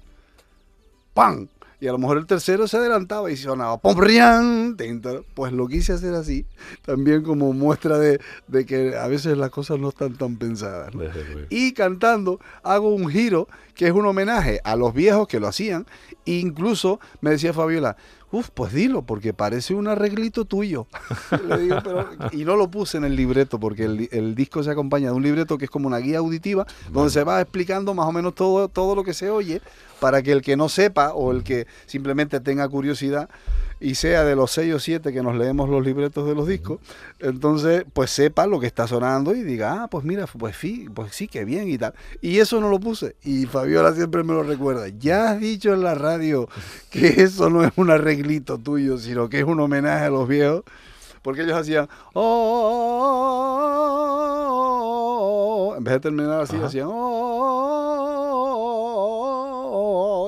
[1.17, 1.49] pan.
[1.79, 5.27] Y a lo mejor el tercero se adelantaba y sonaba pom, rian, tin, tor.
[5.35, 6.47] Pues lo quise hacer así,
[6.87, 10.95] también como muestra de, de que a veces las cosas no están tan pensadas.
[10.95, 11.03] ¿no?
[11.03, 11.47] Desde luego.
[11.51, 15.85] Y cantando hago un giro que es un homenaje a los viejos que lo hacían.
[16.25, 17.99] E incluso me decía Fabiola,
[18.33, 20.87] uff, pues dilo, porque parece un arreglito tuyo.
[21.47, 22.09] Le digo, "Pero-".
[22.33, 25.23] y no lo puse en el libreto, porque el, el disco se acompaña de un
[25.23, 28.69] libreto que es como una guía auditiva, donde se va explicando más o menos todo,
[28.69, 29.61] todo lo que se oye,
[30.01, 33.31] para que el que no sepa o el que simplemente tenga curiosidad
[33.79, 36.79] y sea de los 6 o 7 que nos leemos los libretos de los discos,
[37.19, 41.15] entonces pues sepa lo que está sonando y diga, ah, pues mira, pues sí, pues
[41.15, 41.93] sí, qué bien y tal.
[42.23, 43.17] Y eso no lo puse.
[43.23, 44.89] Y Fabiola siempre me lo recuerda.
[44.89, 46.49] Ya has dicho en la radio
[46.91, 50.63] que eso no es un arreglito tuyo, sino que es un homenaje a los viejos.
[51.23, 52.25] Porque ellos hacían, oh,
[55.77, 56.67] en vez de terminar así, Ajá.
[56.67, 57.67] hacían, oh,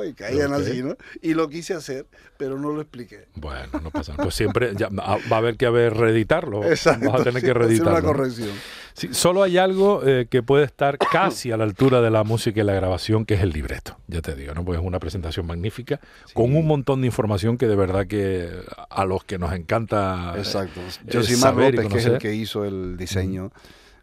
[0.05, 0.61] y caían Ok.
[0.61, 0.97] así, ¿no?
[1.23, 3.27] Y lo quise hacer, pero no lo expliqué.
[3.35, 4.25] Bueno, no pasa nada.
[4.25, 6.65] Pues siempre ya, va a haber que haber reeditarlo.
[6.69, 7.11] Exacto.
[7.11, 7.93] Vas a tener sí, que reeditarlo.
[7.93, 8.07] una ¿no?
[8.07, 8.51] corrección.
[8.95, 12.61] Sí, solo hay algo eh, que puede estar casi a la altura de la música
[12.61, 13.97] y la grabación, que es el libreto.
[14.09, 14.65] Ya te digo, ¿no?
[14.65, 16.01] Pues es una presentación magnífica,
[16.35, 18.51] con un montón de información que de verdad que
[18.91, 20.81] a los que nos encanta eh, Exacto.
[20.81, 23.53] eh, Josimar López, que es el que hizo el diseño,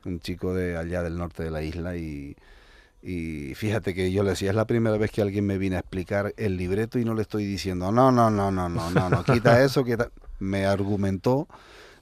[0.06, 2.36] un chico de allá del norte de la isla y,
[3.08, 5.80] y fíjate que yo le decía, es la primera vez que alguien me viene a
[5.80, 9.24] explicar el libreto y no le estoy diciendo, no, no, no, no, no, no, no,
[9.24, 10.10] quita eso, quita.
[10.39, 11.47] Me argumentó,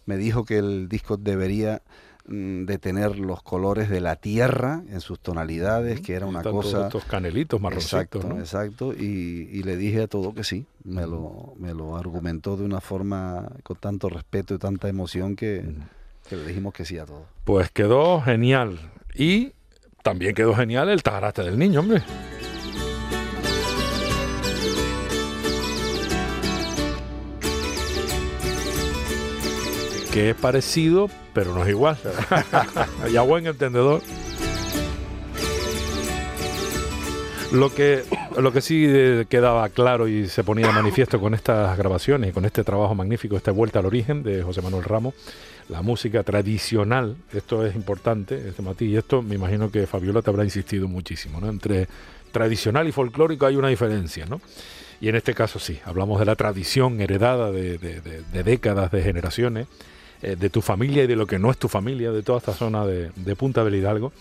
[0.06, 1.82] me dijo que el disco debería
[2.26, 6.54] mm, de tener los colores de la tierra en sus tonalidades, que era una Están
[6.54, 6.86] todos cosa...
[6.86, 8.40] estos canelitos marroncitos, Exacto, ¿no?
[8.40, 8.94] exacto.
[8.94, 10.66] Y, y le dije a todo que sí.
[10.86, 15.66] Me lo, me lo argumentó de una forma con tanto respeto y tanta emoción que,
[16.30, 17.26] que le dijimos que sí a todo.
[17.44, 18.80] Pues quedó genial.
[19.14, 19.52] Y
[20.04, 22.04] también quedó genial el tarate del niño, hombre.
[30.12, 31.98] Que es parecido, pero no es igual.
[33.12, 34.02] y a buen entendedor.
[37.52, 38.04] Lo que,
[38.38, 42.46] lo que sí eh, quedaba claro y se ponía manifiesto con estas grabaciones y con
[42.46, 45.14] este trabajo magnífico, esta vuelta al origen de José Manuel Ramos,
[45.70, 50.30] la música tradicional, esto es importante, este matiz, y esto me imagino que Fabiola te
[50.30, 51.50] habrá insistido muchísimo, ¿no?
[51.50, 51.88] Entre
[52.32, 54.42] tradicional y folclórico hay una diferencia, ¿no?
[55.00, 57.78] Y en este caso sí, hablamos de la tradición heredada de,
[58.44, 59.68] décadas, de generaciones,
[60.22, 62.54] eh, de tu familia y de lo que no es tu familia, de toda esta
[62.54, 64.14] zona de, Punta del Hidalgo,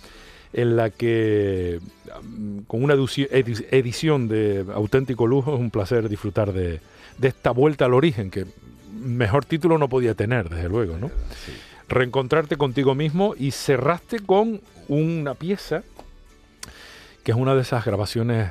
[0.53, 1.81] en la que
[2.23, 6.81] mm, con una edición de auténtico lujo es un placer disfrutar de,
[7.19, 8.47] de esta vuelta al origen, que
[9.03, 11.11] mejor título no podía tener, desde luego, ¿no?
[11.89, 15.83] Reencontrarte contigo mismo y cerraste con una pieza
[17.25, 18.51] que es una de esas grabaciones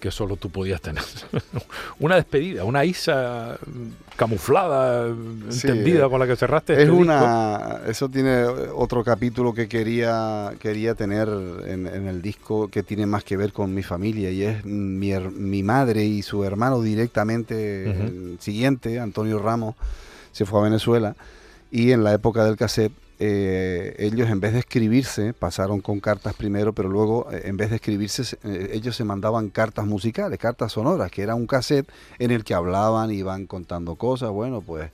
[0.00, 1.04] que solo tú podías tener.
[2.00, 6.72] una despedida, una Isa mm, camuflada, mm, Sí, entendida eh, con la que cerraste.
[6.72, 7.02] Es este disco.
[7.02, 8.44] una, eso tiene
[8.74, 13.52] otro capítulo que quería, quería tener en, en el disco que tiene más que ver
[13.52, 19.38] con mi familia y es mi, mi madre y su hermano directamente el siguiente, Antonio
[19.38, 19.74] Ramos,
[20.32, 21.14] se fue a Venezuela
[21.70, 22.92] y en la época del cassette
[23.22, 27.68] eh, ellos en vez de escribirse, pasaron con cartas primero, pero luego eh, en vez
[27.68, 31.86] de escribirse, se- eh, ellos se mandaban cartas musicales, cartas sonoras, que era un cassette
[32.18, 34.30] en el que hablaban, iban contando cosas.
[34.30, 34.90] Bueno, pues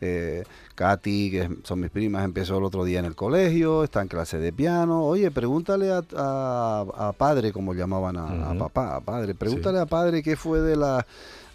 [0.00, 4.08] eh, Katy, que son mis primas, empezó el otro día en el colegio, está en
[4.08, 5.04] clase de piano.
[5.04, 8.26] Oye, pregúntale a, a- a padre, como llamaban a,
[8.58, 11.06] papá, a padre, pregúntale a padre qué fue de la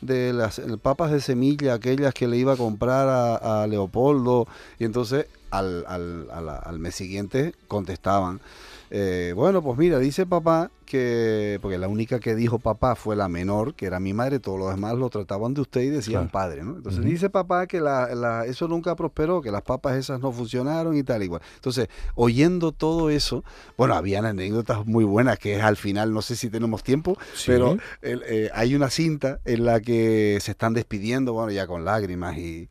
[0.02, 4.48] de las papas de semilla, aquellas que le iba a comprar a, Leopoldo.
[4.80, 8.40] Y entonces al, al, a la- al mes siguiente contestaban.
[8.94, 13.30] Eh, bueno, pues mira, dice papá que, porque la única que dijo papá fue la
[13.30, 16.32] menor, que era mi madre, todos los demás lo trataban de usted y decían Claro.
[16.34, 16.76] padre, ¿no?
[16.76, 20.98] Entonces dice papá que la, la- eso nunca prosperó, que las papas esas no funcionaron
[20.98, 21.42] y tal igual.
[21.56, 23.46] Entonces, oyendo todo eso,
[23.78, 27.46] bueno, habían anécdotas muy buenas que al final, no sé si tenemos tiempo, Sí.
[27.48, 31.86] pero el- eh, hay una cinta en la que se están despidiendo, bueno, ya con
[31.86, 32.68] lágrimas y,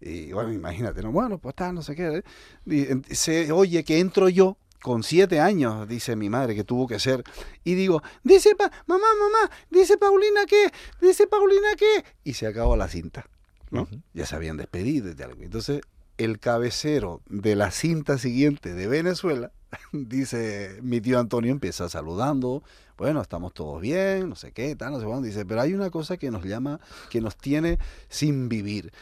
[0.00, 1.12] y, bueno, imagínate, ¿no?
[1.12, 2.24] Bueno, pues está, no sé qué.
[2.66, 2.98] ¿eh?
[3.08, 6.98] Y, se oye que entro yo con siete años, dice mi madre, que tuvo que
[6.98, 7.22] ser,
[7.64, 10.70] y digo, dice, pa mamá, mamá, dice Paulina que,
[11.00, 13.28] dice Paulina que, y se acaba la cinta,
[13.70, 13.88] ¿no?
[14.14, 15.36] Ya se habían despedido y tal.
[15.40, 15.80] Entonces,
[16.24, 19.52] el cabecero de la cinta siguiente de Venezuela,
[19.92, 22.62] dice, mi tío Antonio empieza saludando,
[22.98, 25.88] bueno, estamos todos bien, no sé qué, tal, no sé cuándo, dice, pero hay una
[25.88, 26.78] cosa que nos llama,
[27.08, 27.78] que nos tiene
[28.10, 28.92] sin vivir.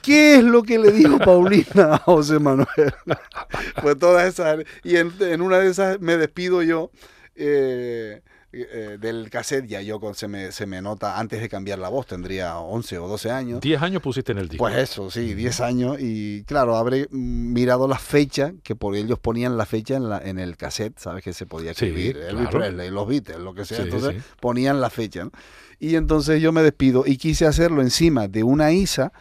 [0.00, 2.66] ¿Qué es lo que le dijo Paulina a José Manuel?
[3.82, 6.90] pues todas esas, y en, en una de esas me despido yo
[7.34, 8.22] eh,
[8.54, 11.88] eh, del cassette, ya yo con- se, me, se me nota, antes de cambiar la
[11.88, 13.60] voz, tendría 11 o 12 años.
[13.60, 14.64] 10 años pusiste en el disco.
[14.64, 19.56] Pues eso, sí, 10 años y claro, habré mirado la fecha, que por ellos ponían
[19.56, 21.24] la fecha en, la, en el cassette, ¿sabes?
[21.24, 22.58] Que se podía Sí, escribir, Elvis claro.
[22.58, 24.22] Presley, los Beatles, lo que sea, Sí, entonces sí.
[24.40, 25.30] ponían la fecha, ¿no?
[25.78, 29.12] Y entonces yo me despido y quise hacerlo encima de una ISA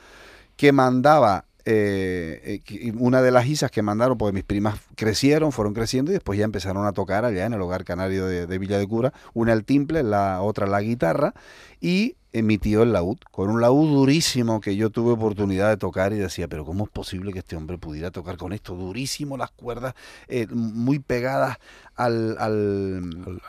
[0.57, 5.73] que mandaba, eh, eh, una de las ISAs que mandaron, porque mis primas crecieron, fueron
[5.73, 8.77] creciendo y después ya empezaron a tocar allá en el hogar canario de, de Villa
[8.77, 11.33] de Cura, una el timple, la otra la guitarra
[11.79, 16.13] y mi tío el laúd, con un laúd durísimo que yo tuve oportunidad de tocar
[16.13, 18.75] y decía, pero ¿cómo es posible que este hombre pudiera tocar con esto?
[18.75, 19.95] Durísimo, las cuerdas
[20.29, 21.57] eh, muy pegadas
[21.95, 23.01] al, al,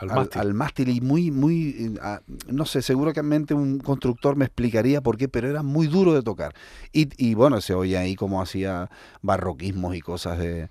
[0.07, 0.41] mástil.
[0.41, 5.29] al mástil y muy, muy, ah, no sé, seguramente un constructor me explicaría por qué,
[5.29, 6.53] pero era muy duro de tocar.
[6.91, 8.89] Y, y bueno, se oye ahí como hacía
[9.21, 10.69] barroquismos y cosas de,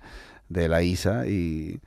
[0.49, 1.81] de la ISA y...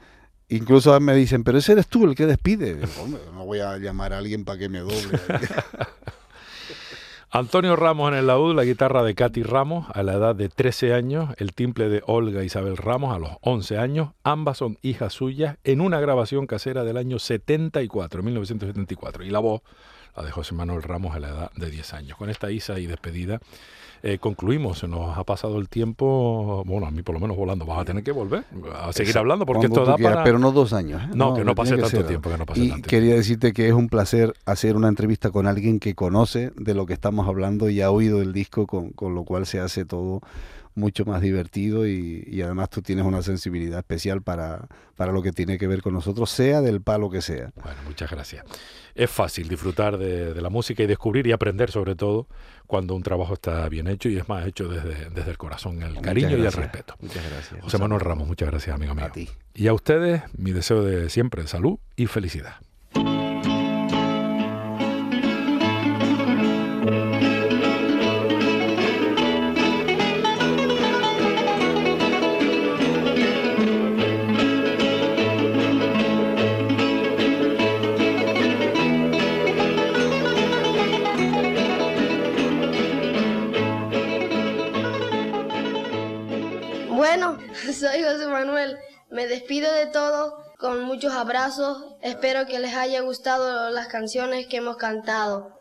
[0.48, 2.74] Incluso me dicen, pero ese eres tú el que despide.
[2.74, 4.96] Digo, "Hombre, no voy a llamar a alguien para que me doble.
[7.30, 10.94] Antonio Ramos en el laúd, la guitarra de Katy Ramos a la edad de 13
[10.94, 15.58] años, el timple de Olga Isabel Ramos a los 11 años, ambas son hijas suyas
[15.64, 19.60] en una grabación casera del año 74, 1974, y la voz
[20.16, 22.16] la de José Manuel Ramos a la edad de 10 años.
[22.16, 23.40] Con esta Isa y despedida
[24.02, 27.64] eh, concluimos, se nos ha pasado el tiempo, bueno, a mí por lo menos volando,
[27.66, 28.44] vas a tener que volver
[28.74, 30.24] a seguir Exacto, hablando porque cuando esto da quieras, para...
[30.24, 31.02] Pero no dos años.
[31.02, 31.08] ¿eh?
[31.14, 33.68] No, que no pase tanto ser- tiempo, que no pase y tanto quería decirte que
[33.68, 37.68] es un placer hacer una entrevista con alguien que conoce de lo que estamos hablando
[37.68, 40.20] y ha oído el disco, con, con lo cual se hace todo
[40.74, 45.32] mucho más divertido y, y además tú tienes una sensibilidad especial para, para lo que
[45.32, 47.50] tiene que ver con nosotros, sea del palo que sea.
[47.54, 48.44] Bueno, muchas gracias.
[48.94, 52.26] Es fácil disfrutar de, de la música y descubrir y aprender sobre todo
[52.66, 56.00] cuando un trabajo está bien hecho y es más hecho desde, desde el corazón, el
[56.00, 56.94] cariño y el respeto.
[57.00, 57.62] Muchas gracias.
[57.62, 59.04] José Manuel Ramos, muchas gracias, amigo mío.
[59.04, 59.28] A ti.
[59.54, 62.56] Y a ustedes, mi deseo de siempre, salud y felicidad.
[87.72, 88.78] soy José Manuel.
[89.10, 91.96] Me despido de todos con muchos abrazos.
[92.02, 95.60] Espero que les haya gustado las canciones que hemos cantado.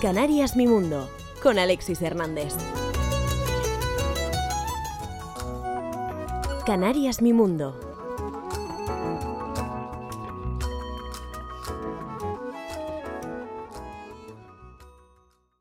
[0.00, 1.08] Canarias Mi Mundo,
[1.42, 2.54] con Alexis Hernández.
[6.66, 7.85] Canarias Mi Mundo,